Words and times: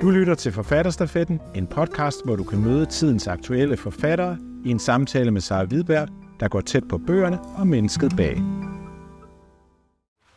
Du 0.00 0.10
lytter 0.10 0.34
til 0.34 0.52
Forfatterstafetten, 0.52 1.40
en 1.54 1.66
podcast, 1.66 2.24
hvor 2.24 2.36
du 2.36 2.44
kan 2.44 2.60
møde 2.60 2.86
tidens 2.86 3.26
aktuelle 3.26 3.76
forfattere 3.76 4.38
i 4.64 4.70
en 4.70 4.78
samtale 4.78 5.30
med 5.30 5.40
Sara 5.40 5.64
Hvidberg, 5.64 6.08
der 6.40 6.48
går 6.48 6.60
tæt 6.60 6.88
på 6.88 6.98
bøgerne 6.98 7.38
og 7.58 7.66
mennesket 7.66 8.12
bag. 8.16 8.42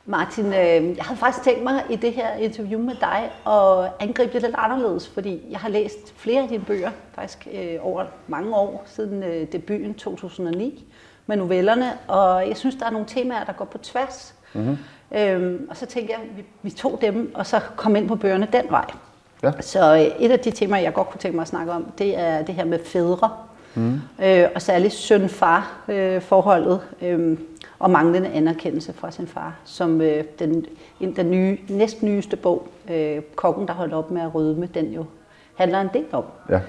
Martin, 0.06 0.46
øh, 0.46 0.98
jeg 0.98 1.04
havde 1.04 1.20
faktisk 1.20 1.44
tænkt 1.44 1.64
mig 1.64 1.84
i 1.90 1.96
det 1.96 2.14
her 2.14 2.34
interview 2.34 2.82
med 2.82 2.96
dig 2.96 3.32
at 3.48 3.92
angribe 4.00 4.34
det 4.34 4.42
lidt 4.42 4.56
anderledes, 4.58 5.10
fordi 5.10 5.42
jeg 5.50 5.60
har 5.60 5.70
læst 5.70 6.14
flere 6.16 6.42
af 6.42 6.50
dine 6.50 6.64
bøger, 6.66 6.92
faktisk 7.14 7.48
øh, 7.54 7.76
over 7.82 8.06
mange 8.28 8.56
år 8.56 8.84
siden 8.86 9.24
øh, 9.24 9.48
debuten 9.52 9.94
2009 9.94 10.86
med 11.28 11.38
novellerne, 11.38 11.92
og 12.08 12.48
jeg 12.48 12.58
synes, 12.58 12.76
der 12.76 12.86
er 12.86 12.92
nogle 12.92 13.08
temaer, 13.08 13.44
der 13.44 13.54
går 13.54 13.66
på 13.66 13.78
tværs. 13.78 14.36
Mm-hmm. 14.54 14.78
Øhm, 15.18 15.68
og 15.70 15.78
så 15.78 15.86
tænkte 15.86 16.14
jeg, 16.14 16.22
at 16.22 16.38
vi, 16.38 16.44
vi 16.62 16.70
tog 16.70 17.00
dem, 17.02 17.32
og 17.36 17.46
så 17.46 17.60
kom 17.76 17.96
ind 17.96 18.08
på 18.08 18.16
bøgerne 18.16 18.48
den 18.54 18.66
vej. 18.70 18.86
Ja. 19.44 19.52
Så 19.60 19.94
øh, 19.96 20.02
et 20.26 20.32
af 20.32 20.40
de 20.40 20.52
temaer, 20.52 20.82
jeg 20.82 20.94
godt 20.94 21.10
kunne 21.10 21.20
tænke 21.20 21.36
mig 21.36 21.42
at 21.42 21.48
snakke 21.48 21.72
om, 21.72 21.86
det 21.98 22.20
er 22.20 22.44
det 22.44 22.56
her 22.56 22.66
med 22.66 22.80
fædre. 22.86 23.30
Mm. 23.76 24.02
Øh, 24.24 24.48
og 24.56 24.62
særligt 24.62 24.94
søn-far-forholdet. 24.94 26.82
Øh, 27.02 27.32
øh, 27.32 27.38
og 27.84 27.90
manglende 27.90 28.30
anerkendelse 28.30 28.94
fra 28.94 29.12
sin 29.12 29.28
far, 29.28 29.56
som 29.66 30.02
øh, 30.02 30.24
den, 30.40 30.66
den 31.16 31.32
nye, 31.32 31.58
næstnyeste 31.70 32.36
bog, 32.36 32.68
øh, 32.92 33.22
Kokken, 33.36 33.68
der 33.68 33.74
holdt 33.74 33.94
op 33.94 34.12
med 34.12 34.22
at 34.22 34.36
rødme, 34.36 34.70
den 34.74 34.86
jo 34.86 35.06
handler 35.56 35.82
en 35.82 35.90
del 35.94 36.06
om. 36.12 36.24
Ja. 36.50 36.60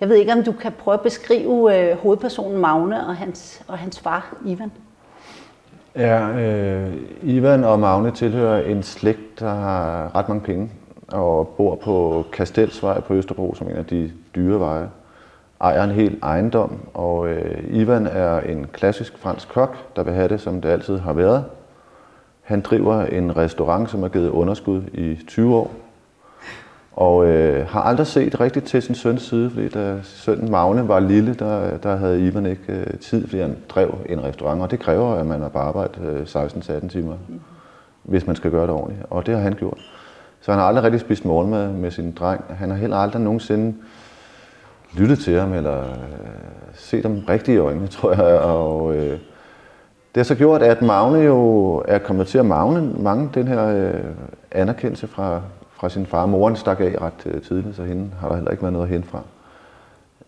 Jeg 0.00 0.08
ved 0.08 0.16
ikke, 0.16 0.32
om 0.32 0.42
du 0.42 0.52
kan 0.52 0.72
prøve 0.72 0.94
at 0.94 1.00
beskrive 1.00 1.90
øh, 1.90 1.98
hovedpersonen 1.98 2.58
Magne 2.58 3.06
og 3.06 3.16
hans, 3.16 3.62
og 3.68 3.78
hans 3.78 4.00
far, 4.00 4.36
Ivan. 4.46 4.72
Ja, 5.96 6.28
øh, 6.28 6.94
Ivan 7.22 7.64
og 7.64 7.80
Magne 7.80 8.10
tilhører 8.10 8.62
en 8.62 8.82
slægt, 8.82 9.40
der 9.40 9.54
har 9.54 10.16
ret 10.16 10.28
mange 10.28 10.42
penge 10.42 10.70
og 11.12 11.48
bor 11.48 11.74
på 11.74 12.24
Kastelsvej 12.32 13.00
på 13.00 13.14
Østerbro, 13.14 13.54
som 13.54 13.68
en 13.68 13.76
af 13.76 13.86
de 13.86 14.12
dyre 14.34 14.60
veje. 14.60 14.88
Ejer 15.60 15.84
en 15.84 15.90
hel 15.90 16.18
ejendom, 16.22 16.78
og 16.94 17.28
øh, 17.28 17.64
Ivan 17.68 18.06
er 18.06 18.40
en 18.40 18.66
klassisk 18.72 19.18
fransk 19.18 19.48
kok, 19.48 19.96
der 19.96 20.02
vil 20.02 20.14
have 20.14 20.28
det, 20.28 20.40
som 20.40 20.60
det 20.60 20.68
altid 20.68 20.98
har 20.98 21.12
været. 21.12 21.44
Han 22.42 22.60
driver 22.60 23.02
en 23.02 23.36
restaurant, 23.36 23.90
som 23.90 24.02
har 24.02 24.08
givet 24.08 24.28
underskud 24.28 24.82
i 24.92 25.18
20 25.26 25.56
år, 25.56 25.70
og 26.92 27.26
øh, 27.26 27.66
har 27.66 27.82
aldrig 27.82 28.06
set 28.06 28.40
rigtigt 28.40 28.66
til 28.66 28.82
sin 28.82 28.94
søns 28.94 29.22
side, 29.22 29.50
fordi 29.50 29.68
da 29.68 29.98
sønnen 30.02 30.50
Magne 30.50 30.88
var 30.88 31.00
lille, 31.00 31.34
der, 31.34 31.76
der 31.76 31.96
havde 31.96 32.26
Ivan 32.26 32.46
ikke 32.46 32.62
øh, 32.68 32.98
tid, 32.98 33.26
fordi 33.28 33.40
han 33.40 33.56
drev 33.68 33.98
en 34.08 34.24
restaurant, 34.24 34.62
og 34.62 34.70
det 34.70 34.80
kræver, 34.80 35.14
at 35.14 35.26
man 35.26 35.40
har 35.40 35.50
arbejdet 35.54 36.26
øh, 36.36 36.42
16-18 36.82 36.88
timer, 36.88 37.14
hvis 38.02 38.26
man 38.26 38.36
skal 38.36 38.50
gøre 38.50 38.62
det 38.62 38.70
ordentligt, 38.70 39.06
og 39.10 39.26
det 39.26 39.34
har 39.34 39.42
han 39.42 39.54
gjort. 39.54 39.78
Så 40.40 40.52
han 40.52 40.58
har 40.60 40.66
aldrig 40.66 40.84
rigtig 40.84 41.00
spist 41.00 41.24
morgenmad 41.24 41.72
med 41.72 41.90
sin 41.90 42.12
dreng. 42.12 42.44
Han 42.48 42.70
har 42.70 42.76
heller 42.76 42.96
aldrig 42.96 43.22
nogensinde 43.22 43.74
lyttet 44.92 45.18
til 45.18 45.40
ham, 45.40 45.52
eller 45.52 45.80
øh, 45.80 45.96
set 46.74 47.02
ham 47.02 47.18
rigtigt 47.28 47.54
i 47.54 47.58
øjnene, 47.58 47.86
tror 47.96 48.12
jeg. 48.12 48.40
Og, 48.40 48.96
øh, 48.96 49.18
det 50.14 50.16
har 50.16 50.22
så 50.24 50.34
gjort, 50.34 50.62
at 50.62 50.82
Magne 50.82 51.18
jo 51.18 51.74
er 51.88 51.98
kommet 51.98 52.26
til 52.26 52.38
at 52.38 52.46
magne 52.46 52.92
mange 52.98 53.30
den 53.34 53.48
her 53.48 53.66
øh, 53.66 54.04
anerkendelse 54.50 55.06
fra, 55.06 55.40
fra 55.72 55.88
sin 55.88 56.06
far. 56.06 56.26
Moren 56.26 56.56
stak 56.56 56.80
af 56.80 56.96
ret 57.00 57.26
øh, 57.26 57.42
tidligt, 57.42 57.76
så 57.76 57.84
hende 57.84 58.10
har 58.20 58.28
der 58.28 58.34
heller 58.34 58.50
ikke 58.50 58.62
været 58.62 58.72
noget 58.72 58.86
at 58.86 58.92
hente 58.92 59.08
fra. 59.08 59.22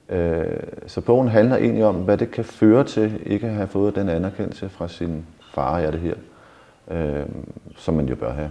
Øh, 0.08 0.60
så 0.86 1.00
bogen 1.00 1.28
handler 1.28 1.56
egentlig 1.56 1.84
om, 1.84 1.94
hvad 1.94 2.16
det 2.16 2.30
kan 2.30 2.44
føre 2.44 2.84
til 2.84 3.20
ikke 3.26 3.46
at 3.46 3.52
have 3.52 3.68
fået 3.68 3.94
den 3.94 4.08
anerkendelse 4.08 4.68
fra 4.68 4.88
sin 4.88 5.26
far, 5.54 5.78
er 5.78 5.90
det 5.90 6.00
her, 6.00 6.14
øh, 6.90 7.26
som 7.76 7.94
man 7.94 8.08
jo 8.08 8.16
bør 8.16 8.32
have. 8.32 8.50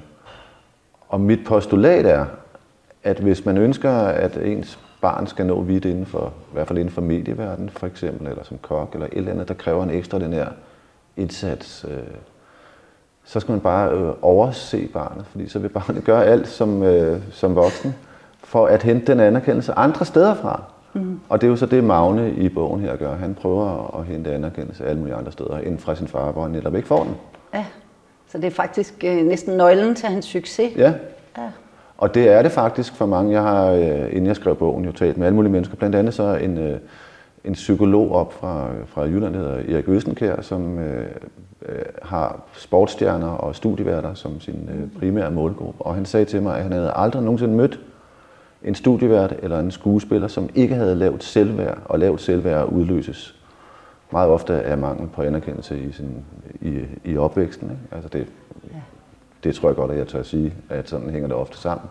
Og 1.12 1.22
mit 1.22 1.40
postulat 1.46 2.06
er, 2.06 2.26
at 3.04 3.20
hvis 3.20 3.46
man 3.46 3.58
ønsker, 3.58 3.92
at 3.92 4.38
ens 4.38 4.80
barn 5.02 5.28
skal 5.28 5.46
nå 5.46 5.62
vidt 5.62 5.86
inden 5.86 6.06
for, 6.06 6.34
i 6.52 6.54
hvert 6.54 6.68
fald 6.68 6.80
inden 6.80 6.94
for 6.94 7.02
medieverdenen 7.02 7.70
for 7.70 7.88
eksempel, 7.88 8.28
eller 8.28 8.44
som 8.44 8.58
kok, 8.62 8.94
eller 8.94 9.08
et 9.08 9.18
eller 9.18 9.32
andet, 9.32 9.48
der 9.48 9.54
kræver 9.54 9.84
en 9.84 9.90
ekstraordinær 9.90 10.46
indsats, 11.18 11.86
øh, 11.90 11.98
så 13.24 13.40
skal 13.40 13.52
man 13.52 13.62
bare 13.62 13.92
øh, 13.92 14.14
overse 14.22 14.88
barnet, 14.94 15.26
fordi 15.26 15.50
så 15.50 15.60
vil 15.60 15.70
barnet 15.70 16.04
gøre 16.04 16.26
alt 16.26 16.48
som, 16.48 16.84
øh, 16.84 17.22
som 17.32 17.56
voksen, 17.56 17.96
for 18.44 18.68
at 18.68 18.84
hente 18.84 19.12
den 19.12 19.20
anerkendelse 19.20 19.74
andre 19.74 20.06
steder 20.06 20.36
fra. 20.36 20.64
Mm. 20.94 21.20
Og 21.30 21.42
det 21.42 21.48
er 21.48 21.52
jo 21.52 21.56
så 21.56 21.66
det, 21.66 21.84
Magne 21.84 22.32
i 22.32 22.50
bogen 22.50 22.82
her 22.82 22.96
gør. 22.96 23.16
Han 23.16 23.36
prøver 23.36 23.98
at 24.00 24.06
hente 24.06 24.34
anerkendelse 24.34 24.86
alle 24.86 25.00
mulige 25.00 25.16
andre 25.16 25.32
steder, 25.32 25.58
end 25.58 25.80
fra 25.80 25.96
sin 25.96 26.08
far, 26.08 26.32
hvor 26.32 26.42
han 26.42 26.52
netop 26.52 26.76
ikke 26.76 26.88
får 26.88 27.04
den. 27.04 27.16
Ja, 27.54 27.66
så 28.32 28.38
det 28.38 28.46
er 28.46 28.52
faktisk 28.52 29.04
øh, 29.04 29.26
næsten 29.26 29.58
nøglen 29.58 29.96
til 29.96 30.10
hans 30.10 30.26
succes. 30.26 30.78
Ja. 30.78 30.94
ja. 31.38 31.50
Og 31.98 32.14
det 32.14 32.30
er 32.30 32.42
det 32.42 32.52
faktisk 32.52 32.96
for 32.96 33.06
mange. 33.06 33.32
Jeg 33.32 33.42
har, 33.42 33.72
øh, 33.72 34.10
inden 34.10 34.26
jeg 34.26 34.36
skrev 34.36 34.56
bogen, 34.56 34.86
jo 34.86 34.92
talt 34.92 35.18
med 35.18 35.26
alle 35.26 35.36
mulige 35.36 35.52
mennesker. 35.52 35.76
Blandt 35.76 35.96
andet 35.96 36.14
så 36.14 36.36
en, 36.36 36.58
øh, 36.58 36.80
en 37.44 37.54
psykolog 37.54 38.12
op 38.12 38.34
fra, 38.34 38.68
fra 38.88 39.02
Jylland, 39.02 39.34
der 39.34 39.40
hedder 39.40 39.76
Erik 39.76 39.88
Østenkær, 39.88 40.42
som 40.42 40.80
øh, 40.80 41.06
øh, 41.66 41.76
har 42.02 42.42
sportsstjerner 42.54 43.28
og 43.28 43.56
studieværter 43.56 44.14
som 44.14 44.40
sin 44.40 44.70
øh, 44.74 45.00
primære 45.00 45.32
målgruppe. 45.32 45.82
Og 45.82 45.96
han 45.96 46.06
sagde 46.06 46.26
til 46.26 46.42
mig, 46.42 46.58
at 46.58 46.64
han 46.64 46.72
havde 46.72 46.92
aldrig 46.96 47.24
nogensinde 47.24 47.54
mødt 47.54 47.80
en 48.64 48.76
studievært 48.76 49.36
eller 49.44 49.60
en 49.60 49.72
skuespiller, 49.72 50.28
som 50.28 50.50
ikke 50.56 50.76
havde 50.76 50.96
lavet 50.96 51.24
selvværd, 51.24 51.78
og 51.86 52.00
lavet 52.00 52.22
selvværd 52.22 52.68
udløses 52.68 53.41
meget 54.12 54.30
ofte 54.30 54.54
af 54.54 54.78
mangel 54.78 55.08
på 55.08 55.22
anerkendelse 55.22 55.80
i, 55.80 55.92
sin, 55.92 56.26
i, 56.62 56.80
i 57.06 57.18
opvæksten. 57.18 57.70
Ikke? 57.70 57.96
Altså 57.96 58.10
det, 58.10 58.28
ja. 58.72 58.80
det 59.44 59.56
tror 59.56 59.70
jeg 59.70 59.76
godt, 59.76 59.92
at 59.92 59.98
jeg 59.98 60.08
tør 60.08 60.20
at 60.20 60.26
sige, 60.26 60.54
at 60.70 60.90
sådan 60.90 61.10
hænger 61.10 61.28
det 61.28 61.38
ofte 61.38 61.58
sammen. 61.58 61.90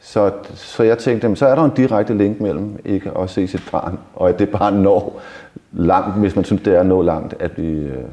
Så, 0.00 0.32
så 0.54 0.82
jeg 0.82 0.98
tænkte, 0.98 1.36
så 1.36 1.46
er 1.46 1.54
der 1.54 1.64
en 1.64 1.70
direkte 1.76 2.14
link 2.14 2.40
mellem 2.40 2.78
ikke 2.84 3.10
at 3.18 3.30
se 3.30 3.46
sit 3.46 3.68
barn, 3.72 3.98
og 4.14 4.28
at 4.28 4.38
det 4.38 4.48
barn 4.48 4.74
når 4.74 5.20
langt, 5.72 6.18
hvis 6.18 6.36
man 6.36 6.44
synes, 6.44 6.62
det 6.62 6.74
er 6.74 6.80
at 6.80 6.86
nå 6.86 7.02
langt, 7.02 7.34
at 7.40 7.52
blive 7.52 7.88
øh, 7.88 8.04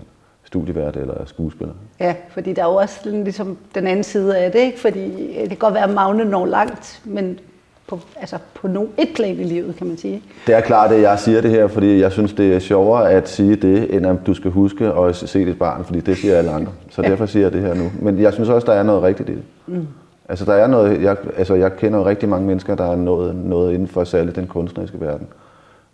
studievært 0.43 0.95
eller 0.95 1.25
skuespiller. 1.25 1.73
Ja, 1.99 2.15
fordi 2.29 2.53
der 2.53 2.61
er 2.61 2.67
jo 2.67 2.75
også 2.75 3.09
ligesom 3.09 3.57
den 3.75 3.87
anden 3.87 4.03
side 4.03 4.37
af 4.37 4.51
det, 4.51 4.59
ikke? 4.59 4.79
fordi 4.79 5.33
det 5.39 5.49
kan 5.49 5.57
godt 5.57 5.73
være, 5.73 5.83
at 5.83 5.93
Magne 5.93 6.25
når 6.25 6.45
langt, 6.45 7.01
men 7.05 7.39
på, 7.87 7.99
altså 8.19 8.37
på 8.53 8.67
no, 8.67 8.85
et 8.97 9.09
plan 9.15 9.39
i 9.39 9.43
livet, 9.43 9.75
kan 9.75 9.87
man 9.87 9.97
sige. 9.97 10.23
Det 10.47 10.55
er 10.55 10.61
klart, 10.61 10.91
at 10.91 11.01
jeg 11.01 11.19
siger 11.19 11.41
det 11.41 11.51
her, 11.51 11.67
fordi 11.67 11.99
jeg 11.99 12.11
synes, 12.11 12.33
det 12.33 12.53
er 12.53 12.59
sjovere 12.59 13.11
at 13.11 13.29
sige 13.29 13.55
det, 13.55 13.95
end 13.95 14.07
at 14.07 14.15
du 14.25 14.33
skal 14.33 14.51
huske 14.51 14.85
at 14.85 15.15
se 15.15 15.45
dit 15.45 15.59
barn, 15.59 15.85
fordi 15.85 15.99
det 15.99 16.17
siger 16.17 16.37
alle 16.37 16.51
andre. 16.51 16.71
Så 16.89 17.01
ja. 17.01 17.09
derfor 17.09 17.25
siger 17.25 17.43
jeg 17.43 17.53
det 17.53 17.61
her 17.61 17.73
nu. 17.73 17.91
Men 17.99 18.19
jeg 18.21 18.33
synes 18.33 18.49
også, 18.49 18.65
der 18.65 18.73
er 18.73 18.83
noget 18.83 19.03
rigtigt 19.03 19.29
i 19.29 19.31
det. 19.31 19.43
Mm. 19.67 19.87
Altså, 20.29 20.45
der 20.45 20.53
er 20.53 20.67
noget, 20.67 21.01
jeg, 21.01 21.17
altså, 21.37 21.55
jeg 21.55 21.75
kender 21.75 21.99
jo 21.99 22.05
rigtig 22.05 22.29
mange 22.29 22.47
mennesker, 22.47 22.75
der 22.75 22.91
er 22.91 22.95
nået 22.95 23.35
noget 23.35 23.73
inden 23.73 23.87
for 23.87 24.03
særligt 24.03 24.35
den 24.35 24.47
kunstneriske 24.47 25.01
verden. 25.01 25.27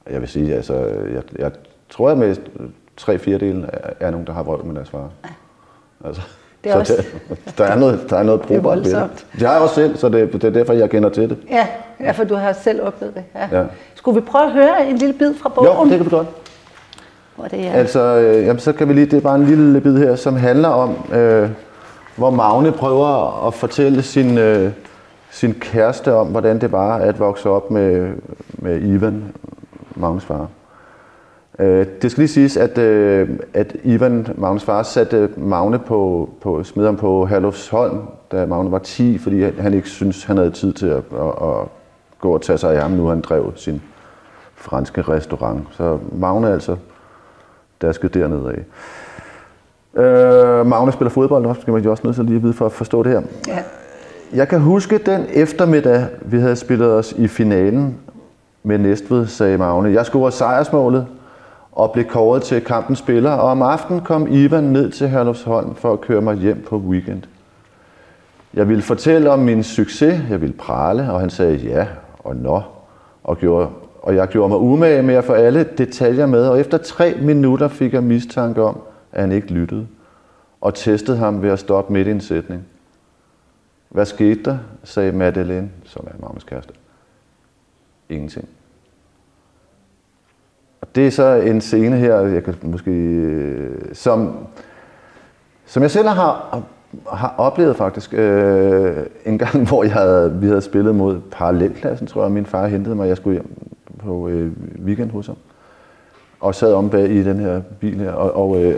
Jeg 0.10 0.22
vil 0.22 0.30
sige, 0.30 0.56
altså, 0.56 0.74
jeg, 1.14 1.24
jeg 1.40 1.52
tror, 1.90 2.10
at 2.10 2.18
med 2.18 2.36
tre 2.98 3.20
fjerdedelen 3.20 3.66
er, 3.74 3.90
er 4.00 4.12
nogen, 4.12 4.28
der 4.28 4.34
har 4.34 4.44
vrøvl 4.44 4.66
med 4.66 4.76
deres 4.76 4.90
far. 4.90 5.10
Ja. 5.26 5.30
Altså, 6.08 6.22
det 6.64 6.72
er 6.72 6.74
så 6.74 6.80
også... 6.80 7.06
det, 7.30 7.58
der, 7.58 7.66
er 7.66 7.76
noget, 7.76 8.06
der 8.10 8.18
er 8.18 8.24
noget 8.24 8.42
brugbart. 8.48 8.78
Er 8.78 9.08
det. 9.08 9.26
Jeg 9.42 9.50
har 9.50 9.60
også 9.60 9.76
selv, 9.76 9.98
så 9.98 10.10
det, 10.10 10.34
det 10.34 10.44
er 10.44 10.50
derfor, 10.50 10.74
jeg 10.74 10.90
kender 10.90 11.10
til 11.10 11.30
det. 11.30 11.38
Ja, 11.50 11.68
ja 12.00 12.12
for 12.12 12.24
du 12.24 12.36
har 12.36 12.54
selv 12.54 12.82
oplevet 12.84 13.16
det. 13.16 13.24
Ja. 13.36 13.60
Ja. 13.60 13.66
Skulle 13.96 14.22
vi 14.22 14.26
prøve 14.28 14.46
at 14.46 14.52
høre 14.52 14.90
en 14.90 14.98
lille 14.98 15.14
bid 15.14 15.34
fra 15.34 15.50
bogen? 15.50 15.70
Jo, 15.70 15.84
det 15.84 15.98
kan 15.98 16.06
vi 16.06 16.10
godt. 16.10 16.28
Hvor 17.36 17.48
det 17.48 17.68
er. 17.68 17.72
Altså, 17.72 18.00
øh, 18.00 18.46
jamen, 18.46 18.60
så 18.60 18.74
kan 18.74 18.90
vi 18.90 18.94
lige, 18.94 19.06
det 19.06 19.18
er 19.18 19.22
bare 19.22 19.36
en 19.36 19.46
lille 19.46 19.82
bid 19.82 19.98
her, 19.98 20.16
som 20.16 20.36
handler 20.36 20.70
om, 20.70 20.96
øh, 21.14 21.50
hvor 22.16 22.30
Magne 22.30 22.72
prøver 22.72 23.48
at 23.48 23.54
fortælle 23.54 24.02
sin, 24.02 24.38
øh, 24.38 24.72
sin 25.32 25.54
kæreste 25.54 26.14
om, 26.14 26.28
hvordan 26.28 26.62
det 26.62 26.72
var 26.72 26.96
at 26.96 27.20
vokse 27.20 27.50
op 27.50 27.72
med, 27.72 28.14
med 28.54 28.82
Ivan, 28.82 29.24
Magnes 29.96 30.26
far. 30.26 30.48
Øh, 31.60 31.86
det 32.02 32.12
skal 32.12 32.22
lige 32.22 32.28
siges, 32.28 32.58
at, 32.58 32.78
øh, 32.78 33.30
at 33.54 33.76
Ivan, 33.84 34.28
Magnus 34.36 34.64
far, 34.64 34.84
satte 34.84 35.30
Magne 35.38 35.80
på, 35.80 36.30
på 36.42 36.64
smideren 36.64 36.98
på 36.98 37.26
Herlufsholm, 37.26 38.00
da 38.32 38.46
Magne 38.46 38.72
var 38.72 38.80
10, 38.80 39.18
fordi 39.18 39.42
han 39.42 39.74
ikke 39.74 39.90
syntes, 39.90 40.24
han 40.24 40.38
havde 40.38 40.52
tid 40.52 40.74
til 40.74 40.88
at, 40.88 41.04
at, 41.20 41.28
at 41.42 41.68
gå 42.20 42.34
og 42.34 42.42
tage 42.42 42.58
sig 42.58 42.76
af 42.76 42.82
ham, 42.82 42.92
nu 42.92 43.08
han 43.08 43.22
drev 43.22 43.54
sin 43.56 43.82
franske 44.56 45.02
restaurant. 45.02 45.68
Så 45.72 45.98
Magne 46.12 46.52
altså 46.52 46.76
dasket 47.82 48.14
dernede 48.14 48.52
af. 48.52 48.64
Øh, 50.02 50.66
Magne 50.66 50.92
spiller 50.92 51.10
fodbold, 51.10 51.46
også 51.46 51.62
skal 51.62 51.74
man 51.74 51.84
jo 51.84 51.92
også 51.92 52.04
nødt 52.04 52.16
til 52.16 52.26
lige 52.26 52.36
at 52.36 52.44
vide 52.44 52.54
for 52.54 52.66
at 52.66 52.72
forstå 52.72 53.04
det 53.04 53.12
her. 53.12 53.22
Ja. 53.48 53.64
Jeg 54.34 54.48
kan 54.48 54.60
huske 54.60 54.98
den 54.98 55.26
eftermiddag, 55.34 56.06
vi 56.22 56.40
havde 56.40 56.56
spillet 56.56 56.92
os 56.92 57.14
i 57.18 57.28
finalen 57.28 57.98
med 58.64 58.78
Næstved, 58.78 59.28
sagde 59.28 59.58
Magne. 59.58 59.94
Jeg 59.94 60.06
scorede 60.06 60.32
sejrsmålet, 60.32 61.08
og 61.78 61.92
blev 61.92 62.06
kåret 62.06 62.44
til 62.44 62.62
kampens 62.62 63.00
spiller, 63.00 63.32
og 63.32 63.50
om 63.50 63.62
aftenen 63.62 64.02
kom 64.02 64.28
Ivan 64.32 64.64
ned 64.64 64.92
til 64.92 65.10
Herlufsholm 65.10 65.76
for 65.76 65.94
at 65.94 66.02
køre 66.02 66.22
mig 66.22 66.36
hjem 66.36 66.66
på 66.68 66.78
weekend. 66.78 67.24
Jeg 68.54 68.70
ville 68.70 68.84
fortælle 68.84 69.30
om 69.30 69.40
min 69.40 69.64
succes, 69.64 70.22
jeg 70.30 70.42
ville 70.42 70.56
prale, 70.56 71.12
og 71.12 71.20
han 71.20 71.30
sagde 71.30 71.56
ja 71.56 71.88
og 72.20 72.36
nå, 72.36 72.62
og, 73.24 73.38
gjorde, 73.38 73.70
og 74.02 74.16
jeg 74.16 74.28
gjorde 74.28 74.50
mig 74.50 74.58
umage 74.58 75.04
med 75.04 75.16
at 75.16 75.24
få 75.24 75.34
alle 75.34 75.64
detaljer 75.78 76.26
med, 76.26 76.48
og 76.48 76.60
efter 76.60 76.78
tre 76.78 77.18
minutter 77.22 77.68
fik 77.68 77.94
jeg 77.94 78.04
mistanke 78.04 78.62
om, 78.64 78.82
at 79.12 79.22
han 79.22 79.32
ikke 79.32 79.48
lyttede, 79.48 79.88
og 80.62 80.74
testede 80.74 81.18
ham 81.18 81.42
ved 81.42 81.50
at 81.50 81.60
stoppe 81.60 81.94
midt 81.94 82.08
i 82.08 82.12
en 82.12 82.22
sætning. 82.22 82.66
Hvad 83.90 84.06
skete 84.06 84.44
der, 84.44 84.58
sagde 84.84 85.12
Madeleine, 85.12 85.70
som 85.86 86.08
er 86.08 86.22
mammas 86.22 86.44
kæreste. 86.44 86.74
Ingenting. 88.10 88.50
Og 90.82 90.88
det 90.96 91.08
er 91.08 91.12
så 91.12 91.34
en 91.34 91.62
scene 91.62 91.98
her, 91.98 92.20
jeg 92.20 92.44
kan 92.44 92.56
måske, 92.62 92.92
øh, 92.92 93.82
som, 93.94 94.48
som 95.66 95.84
jeg 95.84 95.92
selv 95.92 96.08
har, 96.08 96.62
har 97.12 97.36
oplevet 97.38 97.76
faktisk. 97.76 98.14
Øh, 98.14 98.98
en 99.26 99.38
gang, 99.38 99.64
hvor 99.68 99.84
jeg 99.84 99.94
havde, 99.94 100.34
vi 100.40 100.48
havde 100.48 100.62
spillet 100.62 100.96
mod 100.96 101.20
parallelklassen, 101.32 102.08
tror 102.08 102.24
jeg, 102.24 102.32
min 102.32 102.46
far 102.46 102.68
hentede 102.68 102.96
mig, 102.96 103.08
jeg 103.08 103.18
skulle 103.18 103.34
hjem 103.34 103.70
på 104.00 104.28
øh, 104.28 104.52
weekend 104.86 105.12
hos 105.12 105.28
ham. 105.28 105.36
Og 106.40 106.56
sad 106.56 106.74
om 106.74 106.90
bag 106.90 107.10
i 107.10 107.24
den 107.24 107.40
her 107.40 107.62
bil 107.80 108.00
her, 108.00 108.12
og, 108.12 108.36
og 108.36 108.64
øh, 108.64 108.78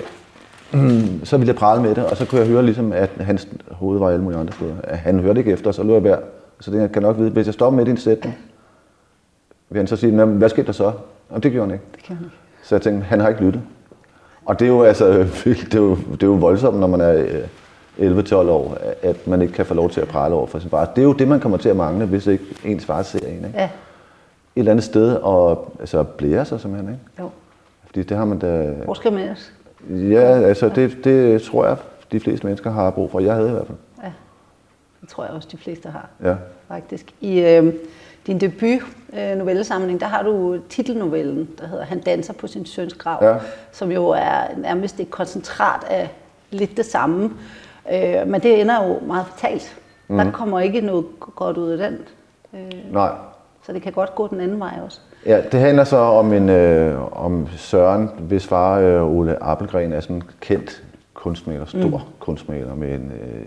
så 1.23 1.37
ville 1.37 1.47
jeg 1.47 1.55
prale 1.55 1.81
med 1.81 1.95
det, 1.95 2.05
og 2.05 2.17
så 2.17 2.25
kunne 2.25 2.41
jeg 2.41 2.47
høre 2.47 2.65
ligesom, 2.65 2.93
at 2.93 3.09
hans 3.19 3.47
hoved 3.71 3.99
var 3.99 4.09
alle 4.09 4.23
mulige 4.23 4.39
andre 4.39 4.53
steder. 4.53 4.73
Han 4.87 5.19
hørte 5.19 5.39
ikke 5.39 5.51
efter, 5.51 5.71
så 5.71 5.83
lå 5.83 5.93
jeg 5.93 6.03
værd. 6.03 6.23
Så 6.59 6.71
det 6.71 6.81
jeg 6.81 6.91
kan 6.91 7.01
nok 7.01 7.17
vide, 7.17 7.29
hvis 7.29 7.45
jeg 7.45 7.53
stopper 7.53 7.77
midt 7.77 7.87
i 7.87 7.91
en 7.91 7.97
sætning, 7.97 8.37
vil 9.69 9.77
han 9.79 9.87
så 9.87 9.95
sige, 9.95 10.25
hvad 10.25 10.49
skete 10.49 10.67
der 10.67 10.71
så? 10.71 10.91
Og 11.29 11.43
det 11.43 11.51
gjorde 11.51 11.65
han 11.67 11.73
ikke. 11.73 11.85
Det 11.95 12.03
kan 12.03 12.15
han 12.15 12.25
ikke. 12.25 12.35
Så 12.63 12.75
jeg 12.75 12.81
tænkte, 12.81 13.05
han 13.05 13.19
har 13.19 13.29
ikke 13.29 13.41
lyttet. 13.41 13.61
Og 14.45 14.59
det 14.59 14.65
er 14.65 14.69
jo, 14.69 14.83
altså, 14.83 15.07
det 15.45 15.73
er 15.73 15.79
jo, 15.79 15.95
det 15.95 16.23
er 16.23 16.27
jo 16.27 16.33
voldsomt, 16.33 16.79
når 16.79 16.87
man 16.87 17.01
er 17.01 17.13
øh, 17.13 18.19
11-12 18.19 18.35
år, 18.35 18.77
at 19.01 19.27
man 19.27 19.41
ikke 19.41 19.53
kan 19.53 19.65
få 19.65 19.73
lov 19.73 19.89
til 19.89 20.01
at 20.01 20.07
prale 20.07 20.35
over 20.35 20.47
for 20.47 20.59
sin 20.59 20.69
far. 20.69 20.85
Det 20.85 21.01
er 21.01 21.05
jo 21.05 21.13
det, 21.13 21.27
man 21.27 21.39
kommer 21.39 21.57
til 21.57 21.69
at 21.69 21.75
mangle, 21.75 22.05
hvis 22.05 22.27
ikke 22.27 22.43
ens 22.65 22.85
far 22.85 23.01
ser 23.01 23.19
en. 23.19 23.35
Ikke? 23.35 23.49
Ja, 23.53 23.63
Et 23.63 23.69
eller 24.55 24.71
andet 24.71 24.83
sted 24.85 25.15
og 25.15 25.73
altså, 25.79 26.03
blære 26.03 26.45
sig 26.45 26.59
simpelthen. 26.59 26.93
Ikke? 26.93 27.05
jo. 27.19 27.29
Fordi 27.85 28.03
det 28.03 28.17
har 28.17 28.25
man 28.25 28.39
da... 28.39 28.73
Hvor 28.83 28.93
skal 28.93 29.13
man 29.13 29.21
ellers? 29.21 29.53
Ja, 29.89 30.41
altså 30.41 30.69
det, 30.69 30.97
det 31.03 31.41
tror 31.41 31.65
jeg, 31.65 31.77
de 32.11 32.19
fleste 32.19 32.45
mennesker 32.45 32.71
har 32.71 32.91
brug 32.91 33.11
for. 33.11 33.19
Jeg 33.19 33.33
havde 33.33 33.49
i 33.49 33.51
hvert 33.51 33.67
fald. 33.67 33.77
Ja, 34.03 34.11
det 35.01 35.09
tror 35.09 35.23
jeg 35.23 35.33
også, 35.33 35.47
de 35.51 35.57
fleste 35.57 35.89
har. 35.89 36.09
Ja. 36.23 36.35
faktisk. 36.67 37.13
I 37.21 37.39
øh, 37.39 37.73
din 38.29 38.39
debut 38.39 38.81
øh, 39.13 39.37
novellesamling, 39.37 39.99
der 39.99 40.05
har 40.07 40.23
du 40.23 40.57
titelnovellen, 40.69 41.49
der 41.59 41.67
hedder 41.67 41.85
Han 41.85 41.99
danser 41.99 42.33
på 42.33 42.47
sin 42.47 42.65
søns 42.65 42.93
grav, 42.93 43.23
Ja. 43.23 43.35
som 43.71 43.91
jo 43.91 44.07
er 44.09 44.57
nærmest 44.57 44.99
et 44.99 45.11
koncentrat 45.11 45.83
af 45.89 46.09
lidt 46.51 46.77
det 46.77 46.85
samme. 46.85 47.31
Øh, 47.93 48.27
men 48.27 48.41
det 48.41 48.61
ender 48.61 48.87
jo 48.87 48.99
meget 49.07 49.25
fatalt. 49.35 49.77
Mm. 50.07 50.17
Der 50.17 50.31
kommer 50.31 50.59
ikke 50.59 50.81
noget 50.81 51.05
godt 51.19 51.57
ud 51.57 51.69
af 51.69 51.77
den. 51.77 51.99
Øh, 52.53 52.93
Nej. 52.93 53.11
så 53.65 53.73
det 53.73 53.81
kan 53.81 53.91
godt 53.91 54.15
gå 54.15 54.27
den 54.27 54.41
anden 54.41 54.59
vej 54.59 54.73
også. 54.85 54.99
Ja, 55.25 55.41
det 55.51 55.59
handler 55.59 55.83
så 55.83 55.97
om, 55.97 56.33
en, 56.33 56.49
øh, 56.49 57.23
om 57.23 57.47
Søren, 57.57 58.09
hvis 58.19 58.47
far 58.47 58.79
øh, 58.79 59.17
Ole 59.17 59.43
Appelgren 59.43 59.93
er 59.93 59.99
sådan 59.99 60.15
en 60.15 60.23
kendt 60.41 60.83
kunstmaler, 61.13 61.65
stor 61.65 61.79
mm. 61.97 62.03
kunstmaler 62.19 62.75
med 62.75 62.95
en, 62.95 63.11
øh, 63.11 63.45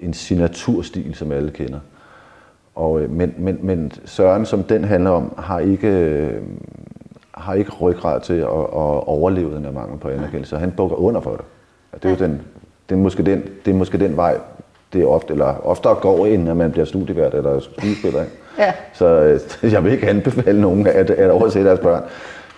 en 0.00 0.14
signaturstil, 0.14 1.14
som 1.14 1.32
alle 1.32 1.50
kender. 1.50 1.78
Og, 2.74 3.00
øh, 3.00 3.10
men, 3.10 3.34
men, 3.38 3.58
men 3.62 3.92
Søren, 4.04 4.46
som 4.46 4.62
den 4.62 4.84
handler 4.84 5.10
om, 5.10 5.34
har 5.38 5.58
ikke, 5.58 5.88
øh, 5.88 6.42
har 7.34 7.54
ikke 7.54 7.70
ryggrad 7.70 8.20
til 8.20 8.34
at, 8.34 8.46
at 8.48 9.06
overleve 9.06 9.54
den 9.54 9.64
her 9.64 9.72
mangel 9.72 9.98
på 9.98 10.08
anerkendelse. 10.08 10.58
Han 10.58 10.70
bukker 10.70 10.96
under 10.96 11.20
for 11.20 11.30
det. 11.30 11.44
Og 11.92 12.02
det 12.02 12.08
er 12.08 12.12
jo 12.12 12.18
den, 12.18 12.42
det 12.88 12.94
er 12.94 12.98
måske 12.98 13.22
den, 13.22 13.42
det 13.64 13.70
er 13.70 13.74
måske 13.74 13.98
den 13.98 14.16
vej, 14.16 14.38
det 14.92 15.02
er 15.02 15.06
ofte, 15.06 15.32
eller 15.32 15.66
oftere 15.66 15.94
går 15.94 16.26
ind, 16.26 16.44
når 16.44 16.54
man 16.54 16.72
bliver 16.72 16.84
studievært 16.84 17.34
eller 17.34 17.60
skuespiller. 17.60 18.24
Ja. 18.58 18.72
Så 18.92 19.06
øh, 19.06 19.72
jeg 19.72 19.84
vil 19.84 19.92
ikke 19.92 20.08
anbefale 20.08 20.60
nogen 20.60 20.86
at, 20.86 21.10
at 21.10 21.30
overse 21.30 21.64
deres 21.64 21.80
børn. 21.80 22.02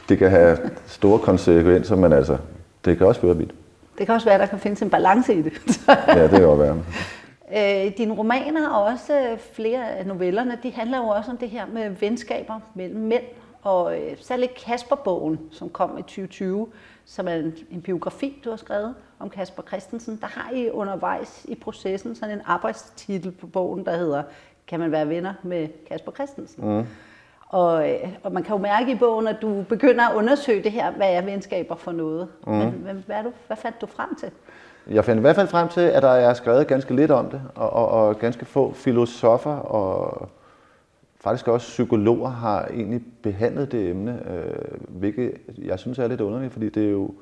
Det 0.08 0.18
kan 0.18 0.30
have 0.30 0.58
store 0.86 1.18
konsekvenser, 1.18 1.96
men 1.96 2.12
altså, 2.12 2.36
det 2.84 2.98
kan 2.98 3.06
også 3.06 3.20
føre 3.20 3.36
vidt. 3.36 3.50
Det 3.98 4.06
kan 4.06 4.14
også 4.14 4.26
være, 4.26 4.34
at 4.34 4.40
der 4.40 4.46
kan 4.46 4.58
findes 4.58 4.82
en 4.82 4.90
balance 4.90 5.34
i 5.34 5.42
det. 5.42 5.52
Ja, 6.08 6.22
det 6.22 6.30
kan 6.30 6.42
godt 6.42 6.58
være. 6.58 6.76
Øh, 7.56 7.96
dine 7.98 8.14
romaner 8.14 8.68
og 8.68 8.84
også 8.84 9.20
øh, 9.20 9.38
flere 9.38 9.90
af 9.90 10.06
novellerne, 10.06 10.58
de 10.62 10.72
handler 10.72 10.98
jo 10.98 11.08
også 11.08 11.30
om 11.30 11.36
det 11.36 11.50
her 11.50 11.66
med 11.66 11.90
venskaber 11.90 12.60
mellem 12.74 13.00
mænd. 13.00 13.24
Og 13.62 14.00
øh, 14.00 14.16
særligt 14.20 14.54
Kasper-bogen, 14.54 15.40
som 15.50 15.70
kom 15.70 15.98
i 15.98 16.02
2020, 16.02 16.68
som 17.04 17.28
er 17.28 17.34
en, 17.34 17.54
en 17.70 17.82
biografi, 17.82 18.42
du 18.44 18.50
har 18.50 18.56
skrevet 18.56 18.94
om 19.18 19.30
Kasper 19.30 19.62
Christensen. 19.62 20.18
Der 20.20 20.26
har 20.26 20.52
I 20.52 20.70
undervejs 20.70 21.46
i 21.48 21.54
processen 21.54 22.14
sådan 22.14 22.38
en 22.38 22.42
arbejdstitel 22.44 23.30
på 23.30 23.46
bogen, 23.46 23.84
der 23.84 23.96
hedder 23.96 24.22
Kan 24.66 24.80
man 24.80 24.92
være 24.92 25.08
venner 25.08 25.34
med 25.42 25.68
Kasper 25.88 26.12
Christensen? 26.12 26.68
Mm. 26.68 26.86
Og, 27.48 27.90
øh, 27.90 28.08
og 28.22 28.32
man 28.32 28.42
kan 28.42 28.56
jo 28.56 28.62
mærke 28.62 28.92
i 28.92 28.94
bogen, 28.94 29.26
at 29.26 29.36
du 29.42 29.62
begynder 29.68 30.08
at 30.08 30.14
undersøge 30.14 30.62
det 30.62 30.72
her, 30.72 30.90
hvad 30.90 31.14
er 31.14 31.22
venskaber 31.22 31.76
for 31.76 31.92
noget. 31.92 32.28
Mm. 32.46 32.52
Men, 32.52 32.84
men 32.84 33.04
hvad, 33.06 33.24
du, 33.24 33.32
hvad 33.46 33.56
fandt 33.56 33.80
du 33.80 33.86
frem 33.86 34.14
til? 34.14 34.30
Jeg 34.90 35.04
fandt 35.04 35.18
i 35.18 35.20
hvert 35.20 35.36
fald 35.36 35.48
frem 35.48 35.68
til, 35.68 35.80
at 35.80 36.02
der 36.02 36.08
er 36.08 36.34
skrevet 36.34 36.66
ganske 36.66 36.94
lidt 36.96 37.10
om 37.10 37.26
det, 37.30 37.42
og, 37.54 37.70
og, 37.72 37.88
og 37.88 38.18
ganske 38.18 38.44
få 38.44 38.72
filosofer 38.72 39.54
og 39.56 40.28
faktisk 41.20 41.48
også 41.48 41.66
psykologer 41.68 42.28
har 42.28 42.64
egentlig 42.66 43.02
behandlet 43.22 43.72
det 43.72 43.90
emne, 43.90 44.20
øh, 44.30 44.78
hvilket 44.88 45.32
jeg 45.64 45.78
synes 45.78 45.98
er 45.98 46.08
lidt 46.08 46.20
underligt, 46.20 46.52
fordi 46.52 46.68
det 46.68 46.86
er 46.86 46.90
jo, 46.90 47.14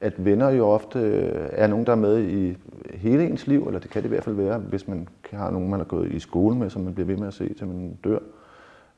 at 0.00 0.24
venner 0.24 0.50
jo 0.50 0.66
ofte 0.68 0.98
øh, 0.98 1.48
er 1.52 1.66
nogen, 1.66 1.86
der 1.86 1.92
er 1.92 1.96
med 1.96 2.18
i 2.22 2.56
hele 2.94 3.24
ens 3.26 3.46
liv, 3.46 3.64
eller 3.66 3.80
det 3.80 3.90
kan 3.90 4.02
det 4.02 4.08
i 4.08 4.10
hvert 4.10 4.24
fald 4.24 4.34
være, 4.34 4.58
hvis 4.58 4.88
man 4.88 5.08
har 5.32 5.50
nogen, 5.50 5.70
man 5.70 5.80
har 5.80 5.84
gået 5.84 6.12
i 6.12 6.18
skole 6.18 6.56
med, 6.56 6.70
som 6.70 6.82
man 6.82 6.94
bliver 6.94 7.06
ved 7.06 7.16
med 7.16 7.26
at 7.28 7.34
se, 7.34 7.54
til 7.54 7.66
man 7.66 7.98
dør. 8.04 8.18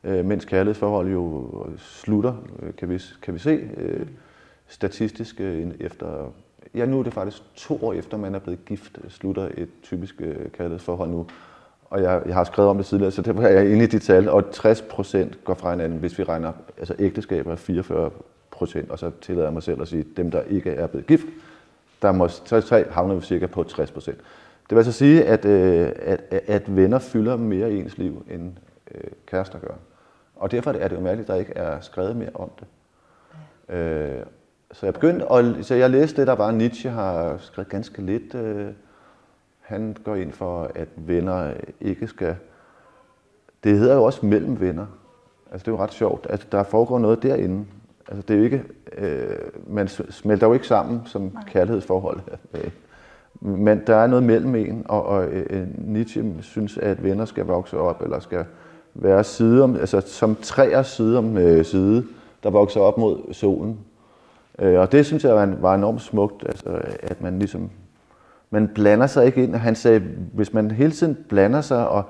Øh, 0.04 0.24
mens 0.24 0.44
kærlighedsforhold 0.44 1.08
jo 1.08 1.46
slutter, 1.76 2.34
øh, 2.62 2.74
kan 2.74 2.88
vi, 2.88 3.02
kan 3.22 3.34
vi 3.34 3.38
se, 3.38 3.68
øh, 3.76 4.06
statistisk 4.66 5.40
øh, 5.40 5.62
en- 5.62 5.74
efter, 5.80 6.32
ja 6.74 6.86
nu 6.86 6.98
er 6.98 7.02
det 7.02 7.14
faktisk 7.14 7.42
to 7.54 7.84
år 7.84 7.92
efter, 7.92 8.16
man 8.16 8.34
er 8.34 8.38
blevet 8.38 8.64
gift, 8.64 8.98
slutter 9.08 9.48
et 9.56 9.68
typisk 9.82 10.14
øh, 10.20 10.50
kærlighedsforhold 10.50 11.10
nu. 11.10 11.26
Og 11.84 12.02
jeg, 12.02 12.22
jeg 12.26 12.34
har 12.34 12.44
skrevet 12.44 12.70
om 12.70 12.76
det 12.76 12.86
tidligere, 12.86 13.10
så 13.10 13.22
derfor 13.22 13.42
er 13.42 13.48
jeg 13.48 13.72
inde 13.72 13.84
i 13.84 13.86
de 13.86 13.98
tal, 13.98 14.28
og 14.28 14.50
60 14.52 14.82
procent 14.82 15.44
går 15.44 15.54
fra 15.54 15.70
hinanden, 15.70 15.98
hvis 15.98 16.18
vi 16.18 16.24
regner, 16.24 16.52
altså 16.78 16.94
ægteskaber 16.98 17.52
er 17.52 17.56
44 17.56 18.10
procent, 18.50 18.90
og 18.90 18.98
så 18.98 19.10
tillader 19.20 19.46
jeg 19.46 19.52
mig 19.52 19.62
selv 19.62 19.82
at 19.82 19.88
sige, 19.88 20.04
dem 20.16 20.30
der 20.30 20.42
ikke 20.42 20.70
er 20.70 20.86
blevet 20.86 21.06
gift, 21.06 21.26
der 22.02 22.12
må, 22.12 22.28
så 22.28 22.60
så 22.60 22.84
havner 22.90 23.14
vi 23.14 23.20
cirka 23.20 23.46
på 23.46 23.62
60 23.62 23.90
procent. 23.90 24.18
Det 24.62 24.70
vil 24.70 24.76
altså 24.76 24.92
sige, 24.92 25.24
at, 25.24 25.44
øh, 25.44 25.92
at, 25.96 26.20
at 26.30 26.76
venner 26.76 26.98
fylder 26.98 27.36
mere 27.36 27.72
i 27.72 27.80
ens 27.80 27.98
liv, 27.98 28.26
end 28.30 28.52
øh, 28.94 29.10
kærester 29.26 29.58
gør. 29.58 29.74
Og 30.36 30.50
derfor 30.50 30.70
er 30.70 30.88
det 30.88 30.96
jo 30.96 31.00
mærkeligt, 31.00 31.30
at 31.30 31.34
der 31.34 31.40
ikke 31.40 31.52
er 31.52 31.80
skrevet 31.80 32.16
mere 32.16 32.30
om 32.34 32.50
det. 32.60 32.66
Øh, 33.76 34.22
så 34.72 34.86
jeg 34.86 34.94
begyndte, 34.94 35.28
og, 35.28 35.44
så 35.62 35.74
jeg 35.74 35.90
læste 35.90 36.20
det, 36.20 36.26
der 36.26 36.34
var, 36.34 36.50
Nietzsche 36.50 36.90
har 36.90 37.36
skrevet 37.38 37.68
ganske 37.68 38.02
lidt. 38.02 38.34
Øh, 38.34 38.66
han 39.60 39.96
går 40.04 40.14
ind 40.14 40.32
for, 40.32 40.70
at 40.74 40.88
venner 40.96 41.52
ikke 41.80 42.06
skal... 42.06 42.36
Det 43.64 43.78
hedder 43.78 43.94
jo 43.94 44.04
også 44.04 44.26
mellem 44.26 44.60
venner. 44.60 44.86
Altså 45.52 45.64
det 45.64 45.68
er 45.68 45.76
jo 45.76 45.82
ret 45.82 45.92
sjovt. 45.92 46.26
Altså 46.30 46.46
der 46.52 46.62
foregår 46.62 46.98
noget 46.98 47.22
derinde. 47.22 47.66
Altså 48.08 48.22
det 48.28 48.34
er 48.34 48.38
jo 48.38 48.44
ikke... 48.44 48.62
Øh, 48.98 49.36
man 49.66 49.88
smelter 49.88 50.46
jo 50.46 50.52
ikke 50.52 50.66
sammen 50.66 51.02
som 51.06 51.36
kærlighedsforhold. 51.46 52.20
Men 53.40 53.82
der 53.86 53.96
er 53.96 54.06
noget 54.06 54.22
mellem 54.24 54.54
en, 54.54 54.86
og, 54.88 55.06
og 55.06 55.26
øh, 55.28 55.66
Nietzsche 55.78 56.24
synes, 56.40 56.78
at 56.78 57.02
venner 57.02 57.24
skal 57.24 57.44
vokse 57.44 57.78
op, 57.78 58.02
eller 58.02 58.20
skal 58.20 58.44
være 58.94 59.24
side 59.24 59.62
om, 59.62 59.76
altså 59.76 60.00
som 60.00 60.36
træer 60.42 60.82
side 60.82 61.18
om 61.18 61.38
øh, 61.38 61.64
side, 61.64 62.06
der 62.42 62.50
vokser 62.50 62.80
op 62.80 62.98
mod 62.98 63.32
solen. 63.32 63.78
Øh, 64.58 64.80
og 64.80 64.92
det 64.92 65.06
synes 65.06 65.24
jeg 65.24 65.34
var, 65.34 65.54
var 65.60 65.74
enormt 65.74 66.00
smukt, 66.00 66.44
altså, 66.46 66.80
at 67.02 67.22
man 67.22 67.38
ligesom, 67.38 67.70
man 68.50 68.68
blander 68.68 69.06
sig 69.06 69.26
ikke 69.26 69.44
ind. 69.44 69.54
Han 69.54 69.74
sagde, 69.74 70.02
hvis 70.32 70.52
man 70.52 70.70
hele 70.70 70.92
tiden 70.92 71.18
blander 71.28 71.60
sig 71.60 71.88
og, 71.88 72.04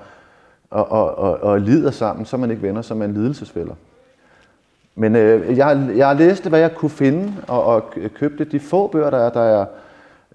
og, 0.69 0.91
og, 0.91 1.17
og, 1.17 1.43
og 1.43 1.61
lider 1.61 1.91
sammen, 1.91 2.25
så 2.25 2.35
er 2.35 2.39
man 2.39 2.51
ikke 2.51 2.61
venner, 2.61 2.81
så 2.81 2.93
er 2.93 2.97
man 2.97 3.13
lidelsesfælder. 3.13 3.73
Men 4.95 5.15
øh, 5.15 5.57
jeg, 5.57 5.89
jeg 5.95 6.15
læste, 6.15 6.49
hvad 6.49 6.59
jeg 6.59 6.75
kunne 6.75 6.89
finde, 6.89 7.33
og, 7.47 7.63
og 7.63 7.93
købte 8.15 8.43
de 8.43 8.59
få 8.59 8.87
bøger, 8.87 9.09
der 9.09 9.17
er. 9.17 9.29
Der 9.29 9.41
er 9.41 9.65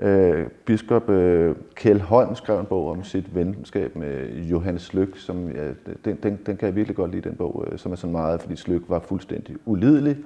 øh, 0.00 0.46
biskop 0.64 1.10
øh, 1.10 1.54
Kjell 1.74 2.00
Holm 2.00 2.34
skrev 2.34 2.60
en 2.60 2.66
bog 2.66 2.90
om 2.90 3.04
sit 3.04 3.34
venskab 3.34 3.96
med 3.96 4.28
Johannes 4.28 4.94
Lyk, 4.94 5.18
som, 5.18 5.48
ja, 5.48 5.68
den, 6.04 6.18
den, 6.22 6.38
den 6.46 6.56
kan 6.56 6.66
jeg 6.66 6.76
virkelig 6.76 6.96
godt 6.96 7.10
lide, 7.10 7.28
den 7.28 7.36
bog, 7.36 7.64
øh, 7.70 7.78
som 7.78 7.92
er 7.92 7.96
så 7.96 8.06
meget, 8.06 8.40
fordi 8.40 8.70
Lyk 8.70 8.82
var 8.88 8.98
fuldstændig 8.98 9.56
ulidelig, 9.64 10.16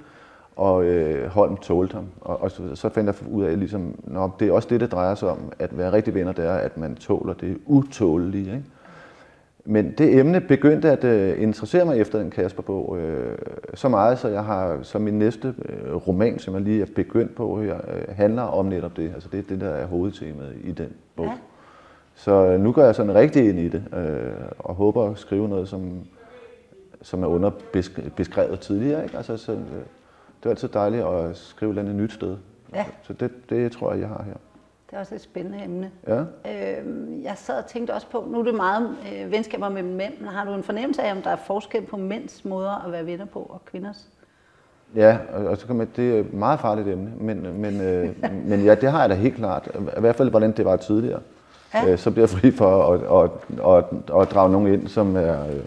og 0.58 0.84
øh, 0.84 1.28
Holm 1.28 1.56
tålte 1.56 1.94
ham. 1.94 2.06
Og, 2.20 2.42
og 2.42 2.50
så, 2.50 2.62
så 2.74 2.88
fandt 2.88 3.06
jeg 3.06 3.32
ud 3.32 3.44
af, 3.44 3.58
ligesom, 3.58 3.94
nå, 4.04 4.30
det 4.40 4.48
er 4.48 4.52
også 4.52 4.68
det, 4.70 4.80
det 4.80 4.92
drejer 4.92 5.14
sig 5.14 5.28
om, 5.28 5.52
at 5.58 5.78
være 5.78 5.92
rigtig 5.92 6.14
venner, 6.14 6.32
det 6.32 6.44
er, 6.44 6.54
at 6.54 6.78
man 6.78 6.94
tåler 6.94 7.34
det 7.34 7.58
utålelige. 7.66 8.44
Ikke? 8.44 8.64
Men 9.64 9.94
det 9.98 10.18
emne 10.18 10.40
begyndte 10.40 10.90
at 10.90 11.04
øh, 11.04 11.42
interessere 11.42 11.84
mig 11.84 11.98
efter 11.98 12.18
den 12.18 12.30
Kasper-bog 12.30 12.98
øh, 12.98 13.38
så 13.74 13.88
meget, 13.88 14.18
så 14.18 14.28
jeg 14.28 14.44
har 14.44 14.78
som 14.82 15.02
min 15.02 15.18
næste 15.18 15.54
øh, 15.68 15.94
roman, 15.94 16.38
som 16.38 16.54
jeg 16.54 16.62
lige 16.62 16.82
er 16.82 16.86
begyndt 16.94 17.34
på 17.34 17.62
her, 17.62 17.74
øh, 17.74 18.16
handler 18.16 18.42
om 18.42 18.66
netop 18.66 18.96
det. 18.96 19.10
Altså 19.14 19.28
det 19.32 19.38
er 19.38 19.44
det, 19.48 19.60
der 19.60 19.68
er 19.68 19.86
hovedtemaet 19.86 20.56
i 20.64 20.72
den 20.72 20.92
bog. 21.16 21.24
Ja. 21.24 21.30
Ja. 21.30 21.36
Så 22.14 22.46
øh, 22.46 22.60
nu 22.60 22.72
går 22.72 22.82
jeg 22.82 22.94
sådan 22.94 23.14
rigtig 23.14 23.48
ind 23.48 23.58
i 23.58 23.68
det, 23.68 23.82
øh, 23.96 24.32
og 24.58 24.74
håber 24.74 25.10
at 25.10 25.18
skrive 25.18 25.48
noget, 25.48 25.68
som, 25.68 25.92
som 27.02 27.22
er 27.22 27.26
underbeskrevet 27.26 28.60
tidligere. 28.60 29.04
Ikke? 29.04 29.16
Altså, 29.16 29.36
så, 29.36 29.52
øh, 29.52 29.58
det 30.38 30.46
er 30.46 30.50
altid 30.50 30.68
dejligt 30.68 31.04
at 31.04 31.36
skrive 31.36 31.70
et 31.70 31.72
eller 31.72 31.82
andet 31.82 32.02
nyt 32.02 32.12
sted. 32.12 32.36
Ja. 32.74 32.84
Så 33.02 33.12
det, 33.12 33.50
det 33.50 33.72
tror 33.72 33.92
jeg, 33.92 34.00
jeg 34.00 34.08
har 34.08 34.22
her. 34.26 34.34
Det 34.90 34.96
er 34.96 35.00
også 35.00 35.14
et 35.14 35.20
spændende 35.20 35.64
emne. 35.64 35.90
Ja. 36.06 36.20
Øh, 36.20 37.22
jeg 37.22 37.32
sad 37.36 37.58
og 37.58 37.66
tænkte 37.66 37.94
også 37.94 38.06
på, 38.10 38.24
nu 38.30 38.40
er 38.40 38.44
det 38.44 38.54
meget 38.54 38.96
øh, 39.12 39.30
venskaber 39.30 39.68
mellem 39.68 39.92
mænd, 39.92 40.12
men 40.20 40.28
har 40.28 40.44
du 40.44 40.54
en 40.54 40.62
fornemmelse 40.62 41.02
af, 41.02 41.12
om 41.12 41.22
der 41.22 41.30
er 41.30 41.36
forskel 41.36 41.82
på 41.82 41.96
mænds 41.96 42.44
måder 42.44 42.84
at 42.86 42.92
være 42.92 43.06
venner 43.06 43.24
på 43.24 43.38
og 43.38 43.64
kvinders? 43.64 44.08
Ja, 44.94 45.18
og, 45.32 45.46
og 45.46 45.56
så 45.56 45.66
kan 45.66 45.76
man, 45.76 45.88
det 45.96 46.16
er 46.16 46.20
et 46.20 46.34
meget 46.34 46.60
farligt 46.60 46.88
emne, 46.88 47.12
men, 47.20 47.60
men, 47.60 47.80
øh, 47.80 48.10
men 48.50 48.64
ja, 48.64 48.74
det 48.74 48.90
har 48.90 49.00
jeg 49.00 49.10
da 49.10 49.14
helt 49.14 49.36
klart. 49.36 49.68
I 49.96 50.00
hvert 50.00 50.16
fald, 50.16 50.30
hvordan 50.30 50.52
det 50.52 50.64
var 50.64 50.76
tidligere. 50.76 51.20
Ja. 51.74 51.92
Øh, 51.92 51.98
så 51.98 52.10
bliver 52.10 52.22
jeg 52.22 52.30
fri 52.30 52.50
for 52.50 52.92
at, 52.92 53.00
at, 53.02 53.30
at, 53.66 53.84
at, 54.14 54.20
at 54.22 54.30
drage 54.30 54.52
nogen 54.52 54.74
ind, 54.74 54.88
som 54.88 55.16
er, 55.16 55.46
øh, 55.46 55.60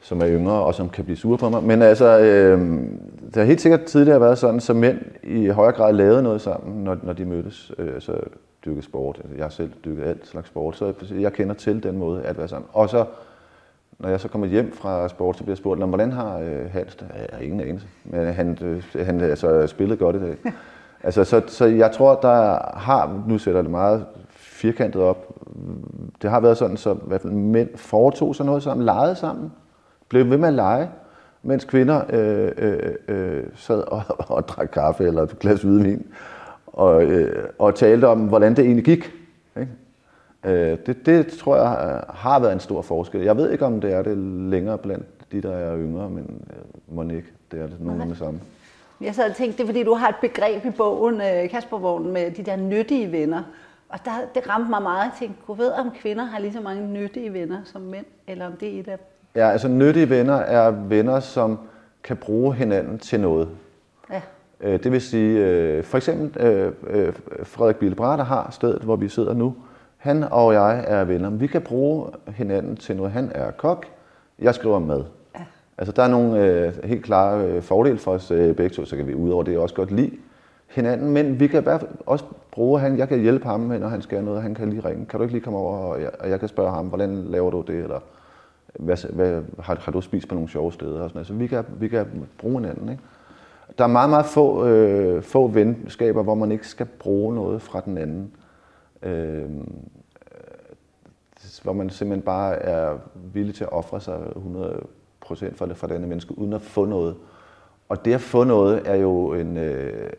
som 0.00 0.20
er 0.20 0.28
yngre 0.28 0.64
og 0.64 0.74
som 0.74 0.88
kan 0.88 1.04
blive 1.04 1.16
sure 1.16 1.38
på 1.38 1.48
mig. 1.48 1.62
Men 1.62 1.82
altså, 1.82 2.18
øh, 2.18 2.78
det 3.26 3.36
har 3.36 3.44
helt 3.44 3.60
sikkert 3.60 3.84
tidligere 3.84 4.20
været 4.20 4.38
sådan, 4.38 4.60
så 4.60 4.74
mænd 4.74 4.98
i 5.22 5.46
højere 5.46 5.72
grad 5.72 5.92
lavede 5.92 6.22
noget 6.22 6.40
sammen, 6.40 6.84
når, 6.84 6.98
når 7.02 7.12
de 7.12 7.24
mødtes. 7.24 7.72
Øh, 7.78 8.00
så 8.00 8.12
dykket 8.66 8.84
sport. 8.84 9.20
Jeg 9.36 9.44
har 9.44 9.50
selv 9.50 9.72
dykket 9.84 10.04
alt 10.04 10.26
slags 10.26 10.48
sport, 10.48 10.76
så 10.76 10.94
jeg 11.20 11.32
kender 11.32 11.54
til 11.54 11.82
den 11.82 11.98
måde 11.98 12.22
at 12.22 12.38
være 12.38 12.48
sammen. 12.48 12.68
Og 12.72 12.88
så, 12.88 13.04
når 13.98 14.08
jeg 14.08 14.20
så 14.20 14.28
kommer 14.28 14.46
hjem 14.46 14.72
fra 14.72 15.08
sport, 15.08 15.36
så 15.36 15.42
bliver 15.42 15.52
jeg 15.52 15.58
spurgt, 15.58 15.84
hvordan 15.84 16.12
har 16.12 16.38
øh, 16.38 16.70
Hans 16.70 16.94
det? 16.94 17.06
Jeg 17.14 17.28
har 17.32 17.38
ingen 17.40 17.60
anelse. 17.60 17.86
Men 18.04 18.26
han, 18.26 18.58
øh, 18.62 19.06
han 19.06 19.20
altså, 19.20 19.66
spillet 19.66 19.98
godt 19.98 20.16
i 20.16 20.20
dag. 20.20 20.36
altså, 21.04 21.24
så, 21.24 21.42
så 21.46 21.66
jeg 21.66 21.92
tror, 21.92 22.14
der 22.14 22.58
har, 22.78 23.24
nu 23.28 23.38
sætter 23.38 23.62
det 23.62 23.70
meget 23.70 24.06
firkantet 24.30 25.02
op, 25.02 25.34
det 26.22 26.30
har 26.30 26.40
været 26.40 26.56
sådan, 26.56 26.76
så 26.76 26.94
i 26.94 26.98
hvert 27.06 27.20
fald 27.20 27.32
mænd 27.32 27.68
foretog 27.76 28.36
sig 28.36 28.46
noget 28.46 28.62
sammen, 28.62 28.86
legede 28.86 29.14
sammen, 29.14 29.52
blev 30.08 30.30
ved 30.30 30.38
med 30.38 30.48
at 30.48 30.54
lege, 30.54 30.88
mens 31.46 31.64
kvinder 31.64 32.02
øh, 32.10 32.52
øh, 32.56 32.94
øh, 33.08 33.44
sad 33.54 33.80
og, 33.80 34.02
og 34.36 34.48
drak 34.48 34.68
kaffe 34.72 35.04
eller 35.04 35.22
et 35.22 35.38
glas 35.38 35.62
hvidvin 35.62 36.06
og, 36.66 37.02
øh, 37.02 37.48
og 37.58 37.74
talte 37.74 38.08
om, 38.08 38.20
hvordan 38.20 38.56
det 38.56 38.64
egentlig 38.64 38.84
gik. 38.84 39.12
Ikke? 39.60 39.72
Øh, 40.44 40.78
det, 40.86 41.06
det 41.06 41.26
tror 41.26 41.56
jeg 41.56 42.02
har 42.08 42.40
været 42.40 42.52
en 42.52 42.60
stor 42.60 42.82
forskel. 42.82 43.20
Jeg 43.20 43.36
ved 43.36 43.50
ikke, 43.52 43.66
om 43.66 43.80
det 43.80 43.92
er 43.92 44.02
det 44.02 44.18
længere 44.50 44.78
blandt 44.78 45.32
de, 45.32 45.42
der 45.42 45.52
er 45.52 45.78
yngre, 45.78 46.10
men 46.10 46.42
øh, 46.50 46.94
må 46.96 47.02
ikke. 47.02 47.32
Det 47.50 47.60
er 47.60 47.66
det 47.66 47.80
nogen 47.80 48.10
det 48.10 48.18
samme. 48.18 48.40
Jeg 49.00 49.14
sad 49.14 49.30
og 49.30 49.36
tænkte, 49.36 49.56
det 49.56 49.62
er 49.62 49.66
fordi, 49.66 49.84
du 49.84 49.94
har 49.94 50.08
et 50.08 50.16
begreb 50.20 50.64
i 50.64 50.70
bogen, 50.70 51.20
øh, 51.20 51.50
Kaspervognen, 51.50 52.12
med 52.12 52.30
de 52.30 52.42
der 52.42 52.56
nyttige 52.56 53.12
venner. 53.12 53.42
Og 53.88 53.98
der, 54.04 54.10
det 54.34 54.48
ramte 54.48 54.70
mig 54.70 54.82
meget. 54.82 55.04
Jeg 55.04 55.12
tænkte, 55.18 55.42
kunne 55.46 55.58
ved, 55.58 55.72
om 55.72 55.90
kvinder 56.00 56.24
har 56.24 56.38
lige 56.38 56.52
så 56.52 56.60
mange 56.60 56.86
nyttige 56.86 57.32
venner 57.32 57.60
som 57.64 57.80
mænd, 57.80 58.06
eller 58.26 58.46
om 58.46 58.52
det 58.52 58.76
er 58.76 58.80
et 58.80 58.88
af 58.88 58.98
Ja, 59.36 59.50
altså 59.50 59.68
nyttige 59.68 60.10
venner 60.10 60.34
er 60.34 60.70
venner, 60.70 61.20
som 61.20 61.58
kan 62.04 62.16
bruge 62.16 62.54
hinanden 62.54 62.98
til 62.98 63.20
noget. 63.20 63.48
Ja. 64.10 64.20
Øh, 64.60 64.82
det 64.84 64.92
vil 64.92 65.00
sige, 65.00 65.46
øh, 65.46 65.84
for 65.84 65.96
eksempel 65.96 66.42
øh, 66.42 67.12
Frederik 67.42 67.76
Billebra, 67.76 68.16
der 68.16 68.24
har 68.24 68.48
stedet, 68.50 68.82
hvor 68.82 68.96
vi 68.96 69.08
sidder 69.08 69.34
nu, 69.34 69.54
han 69.96 70.24
og 70.30 70.54
jeg 70.54 70.84
er 70.86 71.04
venner. 71.04 71.30
Vi 71.30 71.46
kan 71.46 71.62
bruge 71.62 72.06
hinanden 72.28 72.76
til 72.76 72.96
noget. 72.96 73.12
Han 73.12 73.32
er 73.34 73.50
kok, 73.50 73.86
jeg 74.38 74.54
skriver 74.54 74.78
mad. 74.78 75.04
Ja. 75.34 75.44
Altså 75.78 75.92
der 75.92 76.02
er 76.02 76.08
nogle 76.08 76.44
øh, 76.44 76.72
helt 76.84 77.04
klare 77.04 77.44
øh, 77.46 77.62
fordele 77.62 77.98
for 77.98 78.12
os 78.12 78.30
øh, 78.30 78.56
begge 78.56 78.74
to, 78.74 78.84
så 78.84 78.96
kan 78.96 79.06
vi 79.06 79.14
ud 79.14 79.30
over 79.30 79.42
det 79.42 79.58
også 79.58 79.74
godt 79.74 79.90
lide 79.90 80.10
hinanden, 80.66 81.10
men 81.10 81.40
vi 81.40 81.46
kan 81.46 81.80
også 82.06 82.24
bruge 82.50 82.80
han, 82.80 82.98
jeg 82.98 83.08
kan 83.08 83.20
hjælpe 83.20 83.44
ham, 83.44 83.60
når 83.60 83.88
han 83.88 84.02
skal 84.02 84.24
noget, 84.24 84.42
han 84.42 84.54
kan 84.54 84.70
lige 84.70 84.88
ringe. 84.88 85.06
Kan 85.06 85.18
du 85.18 85.24
ikke 85.24 85.34
lige 85.34 85.44
komme 85.44 85.58
over, 85.58 85.76
og 85.78 86.02
jeg, 86.02 86.10
og 86.20 86.30
jeg 86.30 86.40
kan 86.40 86.48
spørge 86.48 86.70
ham, 86.70 86.86
hvordan 86.86 87.24
laver 87.24 87.50
du 87.50 87.60
det, 87.60 87.76
eller 87.76 88.00
hvad, 88.78 89.12
hvad, 89.12 89.42
har, 89.60 89.78
har 89.80 89.92
du 89.92 90.00
spist 90.00 90.28
på 90.28 90.34
nogle 90.34 90.48
sjove 90.48 90.72
steder 90.72 91.00
og 91.00 91.10
sådan 91.10 91.16
noget. 91.16 91.26
Så 91.26 91.34
vi 91.34 91.46
kan, 91.46 91.64
vi 91.78 91.88
kan 91.88 92.06
bruge 92.38 92.60
hinanden. 92.60 92.88
Ikke? 92.88 93.02
Der 93.78 93.84
er 93.84 93.88
meget, 93.88 94.10
meget 94.10 94.26
få, 94.26 94.66
øh, 94.66 95.22
få 95.22 95.46
venskaber, 95.46 96.22
hvor 96.22 96.34
man 96.34 96.52
ikke 96.52 96.68
skal 96.68 96.86
bruge 96.86 97.34
noget 97.34 97.62
fra 97.62 97.80
den 97.80 97.98
anden. 97.98 98.32
Øh, 99.02 99.50
hvor 101.62 101.72
man 101.72 101.90
simpelthen 101.90 102.22
bare 102.24 102.54
er 102.54 102.98
villig 103.32 103.54
til 103.54 103.64
at 103.64 103.72
ofre 103.72 104.00
sig 104.00 104.18
100% 104.18 105.54
for, 105.54 105.74
for 105.74 105.86
det 105.86 105.94
andet 105.94 106.08
menneske, 106.08 106.38
uden 106.38 106.52
at 106.52 106.62
få 106.62 106.84
noget. 106.84 107.16
Og 107.88 108.04
det 108.04 108.14
at 108.14 108.20
få 108.20 108.44
noget 108.44 108.82
er 108.84 108.96
jo 108.96 109.32
en... 109.32 109.56
Øh, 109.56 110.10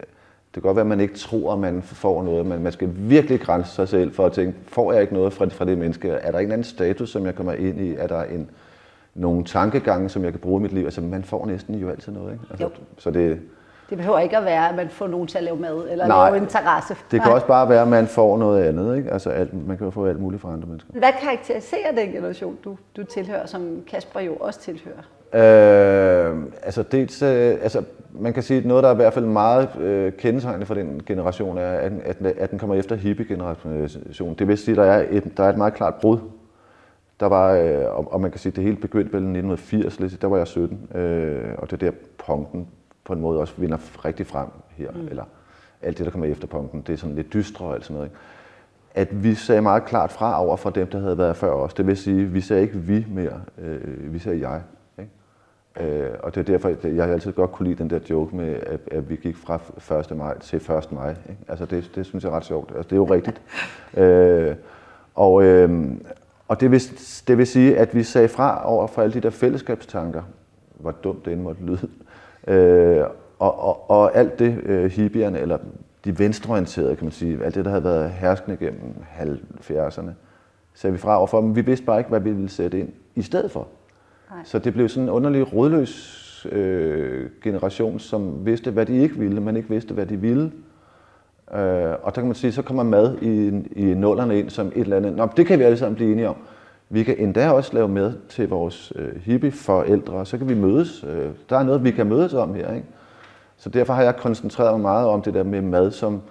det 0.58 0.64
kan 0.64 0.70
godt 0.70 0.76
være, 0.76 0.84
at 0.84 0.88
man 0.88 1.00
ikke 1.00 1.14
tror, 1.14 1.54
at 1.54 1.60
man 1.60 1.82
får 1.82 2.24
noget, 2.24 2.46
men 2.46 2.64
man 2.64 2.72
skal 2.72 2.90
virkelig 2.96 3.40
grænse 3.40 3.72
sig 3.72 3.90
selv 3.90 4.14
for 4.14 4.26
at 4.26 4.32
tænke, 4.32 4.58
får 4.68 4.94
jeg 4.94 5.02
ikke 5.02 5.14
noget 5.14 5.34
fra, 5.34 5.46
fra 5.46 5.66
det 5.66 5.78
menneske? 5.78 6.10
Er 6.10 6.32
der 6.32 6.40
en 6.40 6.52
anden 6.52 6.64
status, 6.64 7.10
som 7.10 7.26
jeg 7.26 7.36
kommer 7.36 7.54
ind 7.54 7.82
i? 7.82 7.96
Er 7.96 8.08
der 8.08 8.24
en, 8.24 8.50
nogle 9.16 9.44
tankegange, 9.44 10.10
som 10.10 10.24
jeg 10.24 10.32
kan 10.32 10.40
bruge 10.40 10.60
i 10.60 10.62
mit 10.62 10.74
liv? 10.74 10.84
Altså, 10.84 11.02
man 11.02 11.24
får 11.24 11.46
næsten 11.46 11.76
jo 11.76 11.90
altid 11.90 12.12
noget, 12.12 12.34
ikke? 12.34 12.46
Altså, 12.50 12.64
jo. 12.64 12.70
Så 12.98 13.12
det, 13.12 13.40
det 13.90 13.98
behøver 13.98 14.20
ikke 14.20 14.38
at 14.38 14.46
være, 14.46 14.70
at 14.70 14.76
man 14.76 14.90
får 14.90 15.08
nogen 15.08 15.28
til 15.28 15.38
at 15.38 15.44
lave 15.44 15.58
mad, 15.58 15.88
eller 15.92 16.08
Nej, 16.08 16.30
lave 16.30 16.42
en 16.42 16.48
terrasse. 16.48 16.96
det 17.12 17.24
kan 17.24 17.32
også 17.32 17.48
bare 17.48 17.70
være, 17.70 17.82
at 17.82 17.88
man 17.88 18.08
får 18.08 18.38
noget 18.38 18.64
andet. 18.64 18.98
Ikke? 18.98 19.12
Altså, 19.12 19.30
alt, 19.30 19.68
man 19.68 19.78
kan 19.78 19.86
jo 19.86 19.92
få 19.92 20.06
alt 20.06 20.20
muligt 20.20 20.42
fra 20.42 20.54
andre 20.54 20.68
mennesker. 20.68 20.92
Hvad 20.92 21.14
karakteriserer 21.22 21.92
den 21.96 22.10
generation, 22.10 22.58
du, 22.64 22.78
du 22.98 23.04
tilhører, 23.04 23.46
som 23.46 23.84
Kasper 23.88 24.20
jo 24.20 24.36
også 24.36 24.60
tilhører? 24.60 25.04
Øh, 25.34 26.44
altså, 26.64 26.84
dels, 26.84 27.22
øh, 27.22 27.58
altså, 27.62 27.84
man 28.20 28.34
kan 28.34 28.44
sige, 28.44 28.60
at 28.60 28.66
noget, 28.66 28.84
der 28.84 28.90
er 28.90 28.94
i 28.94 28.96
hvert 28.96 29.14
fald 29.14 29.26
meget 29.26 29.76
øh, 29.80 30.14
kendetegnende 30.14 30.66
for 30.66 30.74
den 30.74 31.02
generation, 31.06 31.58
er, 31.58 31.72
at, 31.72 31.92
at, 32.04 32.26
at 32.26 32.52
den 32.52 32.60
kommer 32.60 32.76
efter 32.76 32.96
hippie-generationen. 32.96 34.36
Det 34.40 34.48
vil 34.48 34.58
sige, 34.58 34.72
at 34.72 34.78
der 34.78 34.84
er 34.84 35.06
et, 35.10 35.38
der 35.38 35.44
er 35.44 35.50
et 35.50 35.58
meget 35.58 35.74
klart 35.74 35.96
brud. 35.96 36.18
Der 37.20 37.26
var, 37.26 37.54
øh, 37.54 37.98
og, 37.98 38.14
og 38.14 38.22
man 38.22 38.32
kan 38.32 38.40
sige, 38.40 38.52
at 38.52 38.56
det 38.56 38.64
hele 38.64 38.78
begyndte 38.78 39.14
vel 39.14 39.24
i 39.24 39.40
1980, 39.40 40.18
der 40.22 40.28
var 40.28 40.38
jeg 40.38 40.48
17, 40.48 40.90
øh, 40.96 41.54
og 41.58 41.72
det 41.72 41.82
der 41.82 41.92
punken 42.26 42.68
på 43.06 43.14
en 43.14 43.22
måde 43.22 43.40
også 43.40 43.54
vinder 43.58 44.06
rigtig 44.06 44.28
frem 44.28 44.48
her, 44.70 44.92
mm. 44.92 45.08
eller 45.08 45.24
alt 45.82 45.98
det, 45.98 46.06
der 46.06 46.12
kommer 46.12 46.28
efter 46.28 46.48
punken, 46.48 46.84
det 46.88 46.94
er 46.94 46.98
sådan 46.98 47.16
lidt 47.16 47.34
dystre 47.34 47.66
og 47.66 47.74
alt 47.74 47.84
sådan 47.84 47.94
noget. 47.94 48.08
Ikke? 48.08 48.18
At 48.96 49.24
vi 49.24 49.36
sagde 49.36 49.62
meget 49.62 49.86
klart 49.86 50.12
fra 50.12 50.46
over 50.46 50.58
for 50.58 50.70
dem, 50.70 50.88
der 50.88 51.00
havde 51.00 51.18
været 51.18 51.36
før 51.36 51.52
os. 51.52 51.74
Det 51.74 51.88
vil 51.88 51.98
sige, 51.98 52.26
vi 52.26 52.42
sagde 52.42 52.62
ikke 52.62 52.78
vi 52.78 53.06
mere, 53.10 53.42
øh, 53.58 54.14
vi 54.14 54.20
sagde 54.20 54.50
jeg. 54.50 54.62
Øh, 55.80 56.10
og 56.20 56.36
det 56.36 56.42
er 56.42 56.46
derfor, 56.46 56.88
jeg 56.88 57.06
har 57.06 57.14
altid 57.14 57.32
godt 57.32 57.52
kunne 57.52 57.70
lide 57.70 57.84
den 57.84 57.90
der 57.90 58.00
joke 58.10 58.36
med, 58.36 58.56
at, 58.66 58.80
at 58.92 59.10
vi 59.10 59.16
gik 59.16 59.36
fra 59.36 60.00
1. 60.00 60.18
maj 60.18 60.40
til 60.40 60.58
1. 60.58 60.92
maj. 60.92 61.10
Ikke? 61.10 61.42
Altså 61.48 61.66
det, 61.66 61.92
det 61.96 62.06
synes 62.06 62.24
jeg 62.24 62.30
er 62.30 62.36
ret 62.36 62.46
sjovt. 62.46 62.72
Altså 62.76 62.84
det 62.84 62.92
er 62.92 62.96
jo 62.96 63.06
rigtigt. 63.06 63.42
øh, 64.04 64.56
og 65.16 65.44
øh, 65.44 65.92
og 66.48 66.62
det, 66.62 66.72
vil, 66.72 66.82
det 67.28 67.38
vil 67.38 67.48
sige, 67.48 67.78
at 67.78 67.96
vi 67.96 68.04
sagde 68.04 68.28
fra 68.28 68.70
over 68.70 68.88
for 68.88 69.02
alle 69.02 69.14
de 69.14 69.22
der 69.22 69.30
fællesskabstanker, 69.30 70.24
hvor 70.76 70.92
dumt 70.92 71.26
det 71.26 71.34
end 71.34 71.42
måtte 71.42 71.64
lyde, 71.64 71.90
øh, 72.48 73.06
og, 73.40 73.60
og, 73.60 73.90
og 73.90 74.16
alt 74.16 74.40
det 74.40 74.62
øh, 74.64 74.92
hippierne, 74.92 75.40
eller 75.40 75.58
de 76.06 76.20
venstreorienterede, 76.20 76.96
kan 76.96 77.06
man 77.06 77.12
sige, 77.12 77.46
alt 77.46 77.56
det, 77.56 77.66
der 77.66 77.72
havde 77.72 77.84
været 77.84 78.12
herskende 78.12 78.58
gennem 78.58 78.96
70'erne, 79.20 80.10
sagde 80.74 80.92
vi 80.92 80.98
fra 80.98 81.18
over 81.18 81.28
for 81.28 81.42
dem. 81.42 81.56
Vi 81.56 81.62
vidste 81.62 81.86
bare 81.86 81.98
ikke, 81.98 82.10
hvad 82.10 82.20
vi 82.20 82.32
ville 82.32 82.50
sætte 82.50 82.80
ind 82.80 82.90
i 83.16 83.22
stedet 83.22 83.52
for. 83.52 83.68
Nej. 84.32 84.40
Så 84.44 84.60
det 84.60 84.74
blev 84.74 84.90
sådan 84.90 85.04
en 85.04 85.10
underlig 85.10 85.54
rådløs 85.54 86.48
øh, 86.52 87.30
generation, 87.44 88.00
som 88.00 88.46
vidste, 88.46 88.72
hvad 88.72 88.86
de 88.86 88.98
ikke 88.98 89.16
ville, 89.16 89.42
men 89.42 89.56
ikke 89.56 89.70
vidste, 89.70 89.94
hvad 89.94 90.06
de 90.06 90.18
ville. 90.18 90.52
Øh, 91.54 91.96
og 92.04 92.16
der 92.16 92.22
kan 92.22 92.26
man 92.26 92.36
sige, 92.36 92.52
så 92.52 92.62
kommer 92.62 92.84
mad 92.84 93.18
i, 93.22 93.48
i 93.76 93.94
nullerne 93.94 94.40
ind 94.40 94.50
som 94.50 94.68
et 94.68 94.74
eller 94.76 94.98
andet. 94.98 95.16
Nå, 95.16 95.28
det 95.38 95.46
kan 95.46 95.60
vi 95.60 95.64
alle 95.64 95.78
sammen 95.78 95.96
blive 95.96 96.12
enige 96.12 96.30
om. 96.30 96.36
Vi 96.90 97.04
kan 97.04 97.16
endda 97.18 97.50
også 97.50 97.74
lave 97.74 97.88
mad 97.88 98.14
til 98.30 98.50
vores 98.50 98.94
øh, 98.96 99.22
hippie-forældre, 99.22 100.26
så 100.26 100.38
kan 100.38 100.50
vi 100.50 100.56
mødes. 100.56 101.04
Øh, 101.04 101.30
der 101.50 101.58
er 101.58 101.64
noget, 101.64 101.84
vi 101.84 101.92
kan 101.92 102.08
mødes 102.08 102.34
om 102.34 102.54
her. 102.54 102.74
Ikke? 102.74 102.88
Så 103.58 103.70
derfor 103.70 103.94
har 103.94 104.04
jeg 104.04 104.16
koncentreret 104.16 104.74
mig 104.74 104.82
meget 104.82 105.08
om 105.08 105.22
det 105.22 105.34
der 105.34 105.44
med 105.44 105.62
mad 105.62 105.92
som 105.92 106.22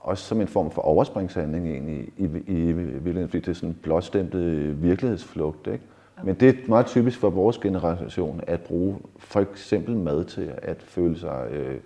også 0.00 0.24
som 0.24 0.40
en 0.40 0.48
form 0.48 0.70
for 0.70 0.82
overspringshandling 0.82 1.66
egentlig, 1.68 2.08
i, 2.16 2.24
i, 2.24 2.68
i 2.68 2.72
virkeligheden, 2.72 3.28
fordi 3.28 3.40
det 3.40 3.48
er 3.48 3.54
sådan 3.54 3.68
en 3.68 3.78
blåstemte 3.82 4.38
virkelighedsflugt. 4.80 5.66
Ikke? 5.66 5.84
Men 6.22 6.34
det 6.34 6.48
er 6.48 6.54
meget 6.68 6.86
typisk 6.86 7.18
for 7.18 7.30
vores 7.30 7.58
generation 7.58 8.40
at 8.46 8.60
bruge 8.60 8.98
for 9.18 9.40
eksempel 9.40 9.96
mad 9.96 10.24
til 10.24 10.52
at 10.62 10.82
føle 10.82 11.18
sig 11.18 11.46
øh, 11.50 11.76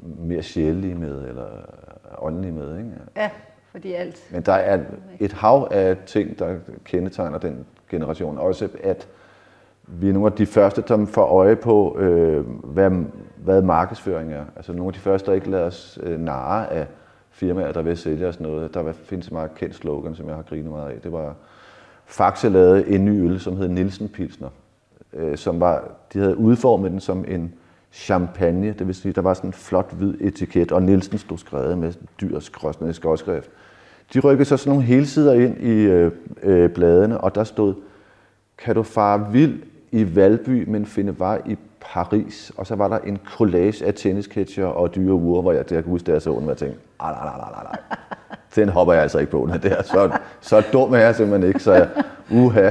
mere 0.00 0.42
sjældelig 0.42 0.96
med, 0.96 1.28
eller 1.28 1.46
åndelig 2.18 2.54
med. 2.54 2.78
Ikke? 2.78 2.90
Ja, 3.16 3.30
fordi 3.70 3.92
alt. 3.92 4.28
Men 4.32 4.42
der 4.42 4.52
er 4.52 4.80
et 5.20 5.32
hav 5.32 5.68
af 5.70 5.96
ting, 6.06 6.38
der 6.38 6.56
kendetegner 6.84 7.38
den 7.38 7.66
generation. 7.90 8.38
Også 8.38 8.68
at 8.82 9.08
vi 9.88 10.08
er 10.08 10.12
nogle 10.12 10.26
af 10.26 10.32
de 10.32 10.46
første, 10.46 10.82
som 10.86 11.06
får 11.06 11.26
øje 11.26 11.56
på, 11.56 11.98
øh, 11.98 12.46
hvad, 12.64 12.90
hvad 13.36 13.62
markedsføring 13.62 14.32
er. 14.32 14.44
Altså 14.56 14.72
nogle 14.72 14.88
af 14.88 14.92
de 14.92 14.98
første, 14.98 15.26
der 15.26 15.34
ikke 15.34 15.50
lader 15.50 15.64
os 15.64 15.98
øh, 16.02 16.20
narre 16.20 16.72
af 16.72 16.86
firmaer, 17.30 17.72
der 17.72 17.82
vil 17.82 17.96
sælge 17.96 18.26
os 18.26 18.40
noget. 18.40 18.74
Der 18.74 18.92
findes 18.92 19.26
et 19.26 19.32
meget 19.32 19.54
kendt 19.54 19.74
slogan, 19.74 20.14
som 20.14 20.28
jeg 20.28 20.34
har 20.34 20.42
grinet 20.42 20.70
meget 20.70 20.90
af. 20.90 21.00
Det 21.00 21.12
var 21.12 21.34
Faxe 22.06 22.48
lavede 22.48 22.88
en 22.88 23.04
ny 23.04 23.30
øl, 23.30 23.40
som 23.40 23.56
hed 23.56 23.68
Nielsen 23.68 24.08
Pilsner, 24.08 24.48
øh, 25.12 25.36
som 25.36 25.60
var, 25.60 25.84
de 26.12 26.18
havde 26.18 26.36
udformet 26.36 26.90
den 26.90 27.00
som 27.00 27.24
en 27.28 27.52
champagne, 27.92 28.74
det 28.78 28.86
vil 28.86 28.94
sige, 28.94 29.12
der 29.12 29.20
var 29.20 29.34
sådan 29.34 29.48
en 29.48 29.54
flot 29.54 29.92
hvid 29.92 30.14
etiket, 30.20 30.72
og 30.72 30.82
Nielsen 30.82 31.18
stod 31.18 31.38
skrevet 31.38 31.78
med 31.78 31.92
dyr 32.20 32.38
skråsende 32.38 32.92
skåskrift. 32.92 33.50
De 34.14 34.20
rykkede 34.20 34.44
så 34.44 34.56
sådan 34.56 34.70
nogle 34.70 34.84
helsider 34.84 35.32
ind 35.32 35.58
i 35.58 35.72
øh, 35.72 36.12
øh, 36.42 36.70
bladene, 36.70 37.20
og 37.20 37.34
der 37.34 37.44
stod, 37.44 37.74
kan 38.58 38.74
du 38.74 38.82
fare 38.82 39.32
vild 39.32 39.62
i 39.92 40.16
Valby, 40.16 40.68
men 40.68 40.86
finde 40.86 41.18
vej 41.18 41.42
i 41.46 41.56
Paris, 41.80 42.52
og 42.56 42.66
så 42.66 42.74
var 42.74 42.88
der 42.88 42.98
en 42.98 43.18
collage 43.24 43.86
af 43.86 43.94
tennisketcher 43.94 44.66
og 44.66 44.94
dyre 44.94 45.14
uger, 45.14 45.42
hvor 45.42 45.52
jeg, 45.52 45.70
der 45.70 45.82
kunne 45.82 45.90
huske, 45.90 46.08
at 46.08 46.14
jeg 46.14 46.22
så 46.22 46.30
den, 46.30 46.42
og 46.42 46.48
jeg 46.48 46.56
tænkte, 46.56 46.80
nej, 47.00 47.12
nej, 47.12 47.24
nej, 47.24 47.50
nej, 47.50 47.62
nej. 47.62 47.98
Den 48.56 48.68
hopper 48.68 48.94
jeg 48.94 49.02
altså 49.02 49.18
ikke 49.18 49.30
på, 49.30 49.48
den 49.52 49.70
der. 49.70 49.82
Så, 49.82 50.10
så 50.40 50.62
dum 50.72 50.94
er 50.94 50.98
jeg 50.98 51.14
simpelthen 51.14 51.48
ikke, 51.48 51.60
så 51.62 51.72
jeg, 51.72 51.88
uha, 52.30 52.70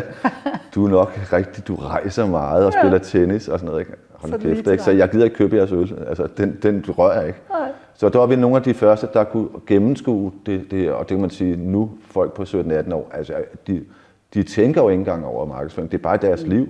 du 0.76 0.86
er 0.86 0.90
nok 0.90 1.34
rigtig, 1.34 1.68
du 1.68 1.76
rejser 1.76 2.26
meget 2.26 2.66
og 2.66 2.74
spiller 2.74 2.98
tennis 2.98 3.48
og 3.48 3.60
sådan 3.60 3.70
noget. 3.70 3.80
Ikke? 3.80 3.92
Hold 4.14 4.32
Så 4.32 4.38
kæft, 4.38 4.68
ikke? 4.68 4.84
så 4.84 4.92
jeg 4.92 5.10
gider 5.10 5.24
ikke 5.24 5.36
købe 5.36 5.56
jeres 5.56 5.72
øl. 5.72 5.98
Altså, 6.08 6.28
den, 6.38 6.58
den 6.64 6.86
rører 6.98 7.20
jeg 7.20 7.28
ikke. 7.28 7.40
Nej. 7.50 7.70
Så 7.96 8.10
der 8.10 8.20
var 8.20 8.26
vi 8.26 8.36
nogle 8.36 8.56
af 8.56 8.64
de 8.64 8.74
første, 8.74 9.08
der 9.14 9.24
kunne 9.24 9.48
gennemskue 9.68 10.32
det, 10.46 10.72
det 10.72 10.92
og 10.92 11.00
det 11.00 11.08
kan 11.08 11.22
man 11.22 11.30
sige, 11.30 11.56
nu 11.56 11.92
folk 12.12 12.34
på 12.34 12.44
17-18 12.44 12.94
år, 12.94 13.12
altså 13.14 13.34
de, 13.68 13.84
de 14.34 14.44
tænker 14.44 14.82
jo 14.82 14.90
ikke 14.90 15.00
engang 15.00 15.26
over 15.26 15.46
markedsføring, 15.46 15.92
det 15.92 15.98
er 15.98 16.02
bare 16.02 16.18
deres 16.18 16.42
liv, 16.48 16.68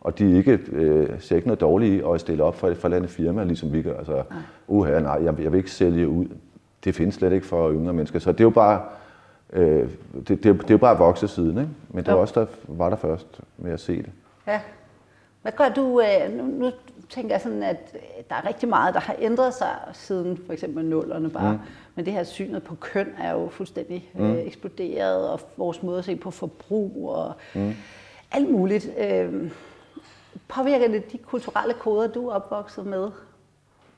og 0.00 0.18
de 0.18 0.32
er 0.32 0.36
ikke, 0.36 0.58
øh, 0.72 1.08
ser 1.18 1.36
ikke 1.36 1.48
noget 1.48 1.60
dårligt 1.60 1.94
i 1.94 2.02
at 2.14 2.20
stille 2.20 2.42
op 2.44 2.54
for 2.54 2.68
et 2.68 2.76
forlandet 2.76 3.10
firma, 3.10 3.44
ligesom 3.44 3.72
vi 3.72 3.82
gør. 3.82 3.96
Altså, 3.98 4.22
uha, 4.68 5.00
nej, 5.00 5.20
jeg, 5.24 5.34
jeg 5.42 5.52
vil 5.52 5.58
ikke 5.58 5.70
sælge 5.70 6.08
ud. 6.08 6.26
Det 6.84 6.94
findes 6.94 7.14
slet 7.14 7.32
ikke 7.32 7.46
for 7.46 7.72
yngre 7.72 7.92
mennesker, 7.92 8.18
så 8.18 8.32
det 8.32 8.40
er 8.40 8.44
jo 8.44 8.50
bare, 8.50 8.82
øh, 9.52 9.88
det, 10.14 10.28
det, 10.28 10.46
er 10.46 10.50
jo- 10.50 10.54
det 10.56 10.64
er 10.70 10.74
jo 10.74 10.78
bare 10.78 10.98
vokset 10.98 11.30
siden, 11.30 11.58
ikke? 11.58 11.70
men 11.88 12.04
det 12.04 12.12
var 12.14 12.20
også 12.20 12.40
der 12.40 12.46
var 12.68 12.90
der 12.90 12.96
først 12.96 13.40
med 13.56 13.72
at 13.72 13.80
se 13.80 13.96
det. 13.96 14.10
Ja. 14.46 14.60
Hvad 15.42 15.52
gør 15.52 15.68
du, 15.68 16.00
øh, 16.00 16.36
nu, 16.36 16.44
nu 16.44 16.70
tænker 17.08 17.34
jeg 17.34 17.40
sådan, 17.40 17.62
at 17.62 17.90
øh, 17.94 18.00
der 18.28 18.34
er 18.34 18.48
rigtig 18.48 18.68
meget, 18.68 18.94
der 18.94 19.00
har 19.00 19.16
ændret 19.18 19.54
sig 19.54 19.68
siden 19.92 20.38
for 20.46 20.52
eksempel 20.52 20.84
nullerne 20.84 21.30
bare. 21.30 21.52
Mm. 21.52 21.58
Men 21.94 22.04
det 22.04 22.12
her 22.12 22.24
synet 22.24 22.62
på 22.62 22.74
køn 22.74 23.08
er 23.20 23.32
jo 23.32 23.48
fuldstændig 23.48 24.10
mm. 24.14 24.30
øh, 24.32 24.38
eksploderet, 24.46 25.28
og 25.30 25.40
vores 25.56 25.82
måde 25.82 25.98
at 25.98 26.04
se 26.04 26.16
på 26.16 26.30
forbrug 26.30 27.10
og 27.14 27.32
mm. 27.54 27.72
alt 28.32 28.50
muligt. 28.50 28.90
Øh, 28.98 29.50
påvirker 30.48 30.88
det 30.88 31.12
de 31.12 31.18
kulturelle 31.18 31.74
koder, 31.74 32.08
du 32.08 32.28
er 32.28 32.34
opvokset 32.34 32.86
med? 32.86 33.10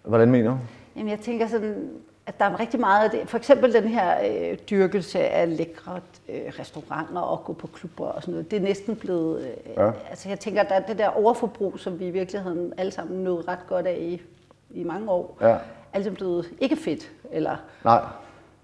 Hvordan 0.04 0.30
mener 0.30 0.50
du? 0.50 0.58
Jamen, 0.96 1.10
jeg 1.10 1.18
tænker 1.20 1.46
sådan, 1.46 1.90
at 2.30 2.38
der 2.40 2.44
er 2.44 2.60
rigtig 2.60 2.80
meget 2.80 3.04
af 3.04 3.10
det. 3.10 3.28
For 3.28 3.36
eksempel 3.38 3.72
den 3.72 3.84
her 3.88 4.14
øh, 4.50 4.58
dyrkelse 4.70 5.18
af 5.20 5.56
lækre 5.56 6.00
øh, 6.28 6.40
restauranter 6.58 7.20
og 7.20 7.44
gå 7.44 7.52
på 7.52 7.66
klubber 7.66 8.06
og 8.06 8.22
sådan 8.22 8.32
noget. 8.32 8.50
Det 8.50 8.56
er 8.56 8.60
næsten 8.60 8.96
blevet... 8.96 9.42
Øh, 9.42 9.50
Ja. 9.76 9.90
Altså, 10.10 10.28
jeg 10.28 10.40
tænker, 10.40 10.60
at 10.60 10.68
der 10.68 10.74
er 10.74 10.80
det 10.86 10.98
der 10.98 11.08
overforbrug, 11.08 11.78
som 11.78 12.00
vi 12.00 12.06
i 12.06 12.10
virkeligheden 12.10 12.72
alle 12.76 12.92
sammen 12.92 13.24
nød 13.24 13.48
ret 13.48 13.58
godt 13.68 13.86
af 13.86 13.96
i, 14.00 14.22
i 14.70 14.84
mange 14.84 15.10
år. 15.10 15.36
Ja. 15.40 15.46
Er 15.46 15.58
ligesom 15.94 16.14
blevet 16.14 16.46
ikke 16.60 16.76
fedt. 16.76 17.10
Eller, 17.32 17.56
Nej, 17.84 18.00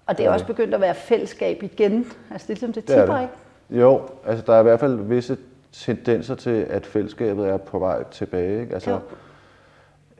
og 0.05 0.09
det 0.09 0.17
Det 0.17 0.25
er 0.25 0.29
også 0.31 0.45
det. 0.47 0.55
begyndt 0.55 0.73
at 0.73 0.81
være 0.81 0.95
fællesskab 0.95 1.63
igen. 1.63 2.05
Altså, 2.31 2.45
det 2.47 2.51
er 2.51 2.53
ligesom, 2.55 2.73
det 2.73 2.87
Det 2.87 2.95
er 2.95 2.99
tipper, 3.01 3.15
det. 3.15 3.21
ikke? 3.69 3.81
Jo, 3.81 4.01
altså 4.25 4.43
der 4.47 4.53
er 4.53 4.59
i 4.59 4.63
hvert 4.63 4.79
fald 4.79 4.95
visse 4.95 5.37
tendenser 5.71 6.35
til, 6.35 6.65
at 6.69 6.85
fællesskabet 6.85 7.47
er 7.49 7.57
på 7.57 7.79
vej 7.79 8.03
tilbage. 8.03 8.61
Ikke? 8.61 8.73
Altså, 8.73 8.99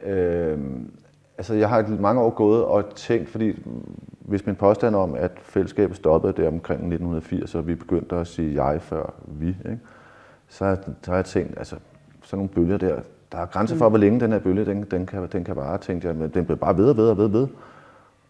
øh, 0.03 0.57
altså 1.37 1.53
jeg 1.53 1.69
har 1.69 1.97
mange 1.99 2.21
år 2.21 2.29
gået 2.29 2.65
og 2.65 2.95
tænkt, 2.95 3.29
fordi 3.29 3.63
hvis 4.19 4.45
min 4.45 4.55
påstand 4.55 4.95
om, 4.95 5.15
at 5.15 5.31
fællesskabet 5.41 5.95
stoppede 5.97 6.33
der 6.33 6.47
omkring 6.47 6.79
1980, 6.79 7.55
og 7.55 7.67
vi 7.67 7.75
begyndte 7.75 8.15
at 8.15 8.27
sige 8.27 8.63
jeg 8.63 8.81
før 8.81 9.13
vi, 9.27 9.47
ikke? 9.47 9.79
Så, 10.47 10.77
så 11.01 11.11
har 11.11 11.15
jeg 11.15 11.25
tænkt, 11.25 11.57
altså 11.57 11.75
sådan 12.23 12.37
nogle 12.37 12.49
bølger 12.49 12.77
der, 12.77 12.99
der 13.31 13.37
er 13.37 13.45
grænser 13.45 13.75
for, 13.75 13.89
hvor 13.89 13.97
længe 13.97 14.19
den 14.19 14.31
her 14.31 14.39
bølge, 14.39 14.65
den, 14.65 14.83
den, 14.83 15.05
kan, 15.05 15.27
den 15.31 15.43
kan 15.43 15.55
vare, 15.55 15.77
tænkte 15.77 16.07
jeg, 16.07 16.15
men 16.15 16.29
den 16.29 16.45
bliver 16.45 16.57
bare 16.57 16.77
ved 16.77 16.89
og 16.89 16.97
ved 16.97 17.09
og 17.09 17.17
ved 17.17 17.25
og 17.25 17.33
ved. 17.33 17.47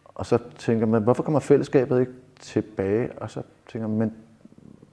Og 0.05 0.25
så 0.25 0.37
tænker 0.57 0.85
man, 0.85 1.03
hvorfor 1.03 1.23
kommer 1.23 1.39
fællesskabet 1.39 1.99
ikke 1.99 2.11
tilbage? 2.39 3.09
Og 3.17 3.29
så 3.29 3.41
tænker 3.71 3.87
man, 3.87 3.97
men 3.97 4.13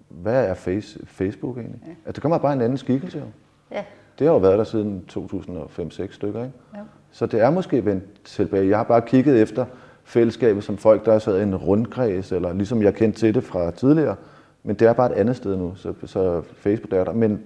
hvad 0.09 0.47
er 0.47 0.55
face, 0.55 1.07
Facebook 1.07 1.59
egentlig? 1.59 1.81
Ja. 1.85 1.91
Altså, 1.91 2.13
det 2.13 2.23
kommer 2.23 2.39
bare 2.39 2.53
en 2.53 2.61
anden 2.61 2.79
skikkelse 2.79 3.19
jo. 3.19 3.25
Ja. 3.71 3.85
Det 4.19 4.27
har 4.27 4.35
jo 4.35 4.41
været 4.41 4.59
der 4.59 4.65
siden 4.65 5.05
2005-6 5.11 6.13
stykker, 6.13 6.45
ikke? 6.45 6.57
Ja. 6.75 6.81
Så 7.15 7.27
det 7.27 7.41
er 7.41 7.51
måske 7.51 7.85
vendt 7.85 8.05
tilbage. 8.25 8.69
Jeg 8.69 8.77
har 8.77 8.85
bare 8.85 9.03
kigget 9.03 9.43
efter 9.43 9.65
fællesskabet 10.05 10.65
som 10.65 10.77
folk, 10.77 11.05
der 11.05 11.19
sad 11.19 11.41
i 11.41 11.43
en 11.43 11.57
rundkreds, 11.57 12.33
eller 12.33 12.53
ligesom 12.53 12.83
jeg 12.83 12.95
kendte 12.95 13.19
til 13.19 13.35
det 13.35 13.45
fra 13.45 13.71
tidligere. 13.71 14.17
Men 14.63 14.77
det 14.77 14.89
er 14.89 14.93
bare 14.93 15.13
et 15.13 15.17
andet 15.17 15.37
sted 15.37 15.57
nu, 15.57 15.73
så, 15.77 15.95
så 16.05 16.43
Facebook 16.57 16.93
er 16.93 17.05
der. 17.05 17.13
Men 17.13 17.43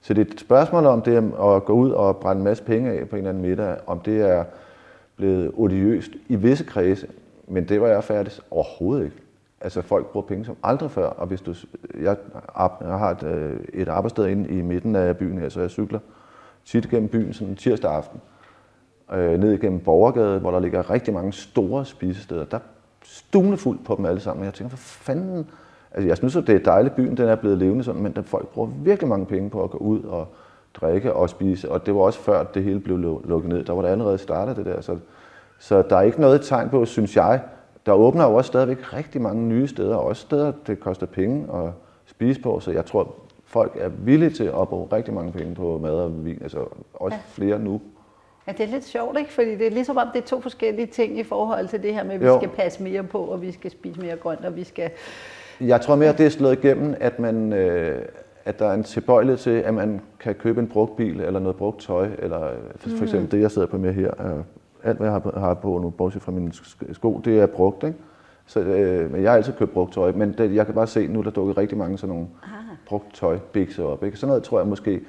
så 0.00 0.14
det 0.14 0.26
er 0.28 0.32
et 0.32 0.40
spørgsmål 0.40 0.86
om 0.86 1.02
det 1.02 1.16
at 1.16 1.64
gå 1.64 1.72
ud 1.72 1.90
og 1.90 2.16
brænde 2.16 2.40
en 2.40 2.44
masse 2.44 2.62
penge 2.64 2.90
af 2.90 3.08
på 3.08 3.16
en 3.16 3.20
eller 3.20 3.30
anden 3.30 3.42
middag, 3.42 3.76
om 3.86 4.00
det 4.00 4.20
er 4.20 4.44
blevet 5.16 5.52
odiøst 5.54 6.10
i 6.28 6.36
visse 6.36 6.64
kredse, 6.64 7.06
men 7.48 7.68
det 7.68 7.80
var 7.80 7.88
jeg 7.88 8.04
færdig 8.04 8.32
overhovedet 8.50 9.04
ikke. 9.04 9.16
Altså 9.60 9.82
folk 9.82 10.06
bruger 10.06 10.26
penge 10.26 10.44
som 10.44 10.56
aldrig 10.62 10.90
før, 10.90 11.06
og 11.06 11.26
hvis 11.26 11.40
du, 11.40 11.54
jeg, 12.02 12.16
jeg 12.80 12.98
har 12.98 13.10
et, 13.10 13.22
øh, 13.22 13.60
et 13.74 13.88
arbejdssted 13.88 14.26
inde 14.26 14.48
i 14.58 14.62
midten 14.62 14.96
af 14.96 15.16
byen 15.16 15.38
her, 15.38 15.48
så 15.48 15.60
jeg 15.60 15.70
cykler 15.70 15.98
tit 16.64 16.90
gennem 16.90 17.08
byen 17.08 17.32
sådan 17.32 17.48
en 17.48 17.56
tirsdag 17.56 17.90
aften, 17.90 18.20
øh, 19.12 19.40
ned 19.40 19.52
igennem 19.52 19.80
Borgergade, 19.80 20.38
hvor 20.38 20.50
der 20.50 20.60
ligger 20.60 20.90
rigtig 20.90 21.14
mange 21.14 21.32
store 21.32 21.84
spisesteder. 21.84 22.44
Der 22.44 22.56
er 22.56 22.60
stuvende 23.04 23.56
fuldt 23.56 23.84
på 23.84 23.94
dem 23.96 24.04
alle 24.04 24.20
sammen. 24.20 24.44
Jeg 24.44 24.54
tænker, 24.54 24.68
hvad 24.68 24.78
fanden? 24.78 25.50
Altså, 25.92 26.08
jeg 26.08 26.16
synes, 26.16 26.36
at 26.36 26.46
det 26.46 26.54
er 26.54 26.58
dejligt, 26.58 26.96
byen 26.96 27.16
den 27.16 27.28
er 27.28 27.34
blevet 27.34 27.58
levende 27.58 27.84
sådan, 27.84 28.02
men 28.02 28.12
den 28.12 28.24
folk 28.24 28.48
bruger 28.48 28.68
virkelig 28.82 29.08
mange 29.08 29.26
penge 29.26 29.50
på 29.50 29.64
at 29.64 29.70
gå 29.70 29.78
ud 29.78 30.02
og 30.02 30.26
drikke 30.74 31.12
og 31.12 31.30
spise. 31.30 31.70
Og 31.70 31.86
det 31.86 31.94
var 31.94 32.00
også 32.00 32.18
før, 32.18 32.44
det 32.44 32.62
hele 32.64 32.80
blev 32.80 32.96
lu- 32.96 33.28
lukket 33.28 33.48
ned. 33.48 33.64
Der 33.64 33.72
var 33.72 33.82
det 33.82 33.88
allerede 33.88 34.18
startet, 34.18 34.56
det 34.56 34.66
der. 34.66 34.80
Så, 34.80 34.96
så 35.58 35.82
der 35.82 35.96
er 35.96 36.02
ikke 36.02 36.20
noget 36.20 36.40
tegn 36.42 36.68
på, 36.70 36.84
synes 36.84 37.16
jeg. 37.16 37.40
Der 37.86 37.92
åbner 37.92 38.24
jo 38.24 38.34
også 38.34 38.48
stadigvæk 38.48 38.92
rigtig 38.94 39.22
mange 39.22 39.42
nye 39.42 39.68
steder, 39.68 39.96
også 39.96 40.22
steder, 40.22 40.52
det 40.66 40.80
koster 40.80 41.06
penge 41.06 41.46
at 41.54 41.70
spise 42.06 42.40
på. 42.40 42.60
Så 42.60 42.70
jeg 42.70 42.86
tror, 42.86 43.14
folk 43.44 43.76
er 43.80 43.88
villige 43.88 44.30
til 44.30 44.44
at 44.44 44.68
bruge 44.68 44.88
rigtig 44.92 45.14
mange 45.14 45.32
penge 45.32 45.54
på 45.54 45.78
mad 45.82 45.90
og 45.94 46.24
vin. 46.24 46.38
Altså 46.42 46.58
også 46.94 47.16
Ja. 47.16 47.20
flere 47.26 47.58
nu. 47.58 47.80
Ja, 48.46 48.52
det 48.52 48.60
er 48.60 48.66
lidt 48.66 48.84
sjovt, 48.84 49.18
ikke? 49.18 49.32
Fordi 49.32 49.50
det 49.56 49.66
er 49.66 49.70
ligesom 49.70 49.96
om, 49.96 50.06
det 50.14 50.22
er 50.22 50.26
to 50.26 50.40
forskellige 50.40 50.86
ting 50.86 51.18
i 51.18 51.22
forhold 51.22 51.68
til 51.68 51.82
det 51.82 51.94
her 51.94 52.04
med, 52.04 52.14
at 52.14 52.20
vi 52.20 52.26
Jo. 52.26 52.38
skal 52.38 52.48
passe 52.48 52.82
mere 52.82 53.02
på, 53.02 53.18
og 53.18 53.42
vi 53.42 53.52
skal 53.52 53.70
spise 53.70 54.00
mere 54.00 54.16
grønt, 54.16 54.44
og 54.44 54.56
vi 54.56 54.64
skal... 54.64 54.90
Jeg 55.60 55.80
tror 55.80 55.96
mere, 55.96 56.12
det 56.12 56.26
er 56.26 56.30
slået 56.30 56.64
igennem, 56.64 56.94
at, 57.00 57.18
man, 57.18 57.52
øh, 57.52 58.02
at 58.44 58.58
der 58.58 58.66
er 58.66 58.74
en 58.74 58.82
tilbøjelighed 58.84 59.38
til, 59.38 59.50
at 59.50 59.74
man 59.74 60.00
kan 60.20 60.34
købe 60.34 60.60
en 60.60 60.68
brugt 60.68 60.96
bil 60.96 61.20
eller 61.20 61.40
noget 61.40 61.56
brugt 61.56 61.80
tøj, 61.80 62.08
eller 62.18 62.44
øh, 62.44 62.56
for, 62.76 62.88
for 62.96 63.02
eksempel 63.04 63.30
det, 63.30 63.40
jeg 63.40 63.50
sidder 63.50 63.68
på 63.68 63.78
med 63.78 63.92
her. 63.94 64.10
Er, 64.18 64.42
alt, 64.84 64.96
hvad 64.96 65.06
jeg 65.06 65.12
har 65.12 65.18
på, 65.18 65.30
har 65.40 65.54
på 65.54 65.78
nu, 65.78 65.90
bortset 65.90 66.22
fra 66.22 66.32
mine 66.32 66.50
sk- 66.54 66.92
sko, 66.94 67.20
det 67.24 67.40
er 67.40 67.46
brugt. 67.46 67.84
Ikke? 67.84 67.96
Så, 68.46 68.60
øh, 68.60 69.12
men 69.12 69.22
jeg 69.22 69.30
har 69.30 69.36
altid 69.36 69.52
købt 69.52 69.72
brugt 69.72 69.92
tøj, 69.92 70.12
men 70.12 70.34
det, 70.38 70.54
jeg 70.54 70.66
kan 70.66 70.74
bare 70.74 70.86
se, 70.86 71.06
nu 71.06 71.18
er 71.18 71.22
der 71.22 71.30
dukket 71.30 71.56
rigtig 71.58 71.78
mange 71.78 71.98
sådan 71.98 72.14
nogle 72.14 72.28
brugt 72.86 73.14
tøj, 73.14 73.38
bikser 73.52 73.84
op. 73.84 74.04
Ikke? 74.04 74.16
Sådan 74.16 74.28
noget 74.28 74.42
tror 74.42 74.58
jeg 74.58 74.66
måske, 74.68 75.00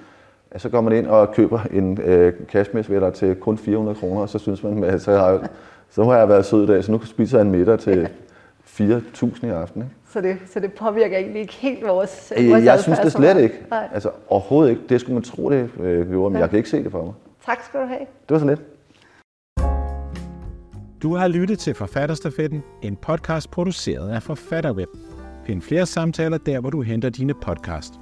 at 0.52 0.62
så 0.62 0.70
går 0.70 0.82
man 0.82 0.94
ind 0.94 1.08
og 1.08 1.34
køber 1.34 1.60
en 1.72 2.02
øh, 2.02 2.34
cashmere 2.52 3.12
til 3.12 3.36
kun 3.36 3.58
400 3.58 4.00
kroner, 4.00 4.22
og 4.22 4.30
så 4.30 4.40
synes 4.40 4.64
man, 4.64 4.84
at 4.84 5.02
så 5.02 5.12
har, 5.12 5.30
jeg, 5.30 5.40
så 5.90 6.04
har 6.04 6.18
jeg 6.18 6.30
været 6.30 6.46
sød 6.46 6.64
i 6.64 6.68
dag, 6.68 6.84
så 6.84 6.92
nu 6.92 7.06
spiser 7.06 7.38
jeg 7.38 7.46
en 7.46 7.52
middag 7.52 7.80
til 7.80 8.10
4.000 8.66 9.46
i 9.46 9.50
aften. 9.50 9.82
Ikke? 9.82 9.96
Så 10.14 10.22
det, 10.22 10.38
så 10.54 10.60
det 10.60 10.74
påvirker 10.74 11.18
egentlig 11.18 11.42
ikke 11.42 11.54
helt 11.54 11.88
vores, 11.88 12.34
Øh, 12.38 12.50
vores 12.50 12.66
Jeg 12.66 12.80
synes 12.80 13.00
det 13.00 13.12
slet 13.12 13.38
ikke. 13.42 13.56
Nej. 13.70 13.90
Altså 13.94 14.10
overhovedet 14.28 14.70
ikke. 14.70 14.82
Det 14.90 15.02
skulle 15.02 15.14
man 15.14 15.24
tro, 15.24 15.50
det 15.50 15.70
øh, 15.80 16.10
gjorde, 16.10 16.34
men 16.34 16.42
jeg 16.42 16.50
kan 16.50 16.58
ikke 16.58 16.70
se 16.70 16.84
det 16.84 16.92
for 16.92 17.04
mig. 17.04 17.14
Tak 17.46 17.64
skal 17.64 17.80
du 17.80 17.86
have. 17.86 18.00
Det 18.00 18.30
var 18.30 18.40
så 18.40 18.46
lidt. 18.46 18.62
Du 21.04 21.16
har 21.16 21.28
lyttet 21.28 21.60
til 21.60 21.74
Forfatterstafetten, 21.74 22.64
en 22.82 22.96
podcast 22.96 23.52
produceret 23.52 24.10
af 24.10 24.24
Forfatterweb. 24.24 24.90
Find 25.46 25.62
flere 25.62 25.86
samtaler 25.86 26.38
der, 26.38 26.60
hvor 26.60 26.70
du 26.70 26.82
henter 26.82 27.10
dine 27.10 27.34
podcast. 27.34 27.94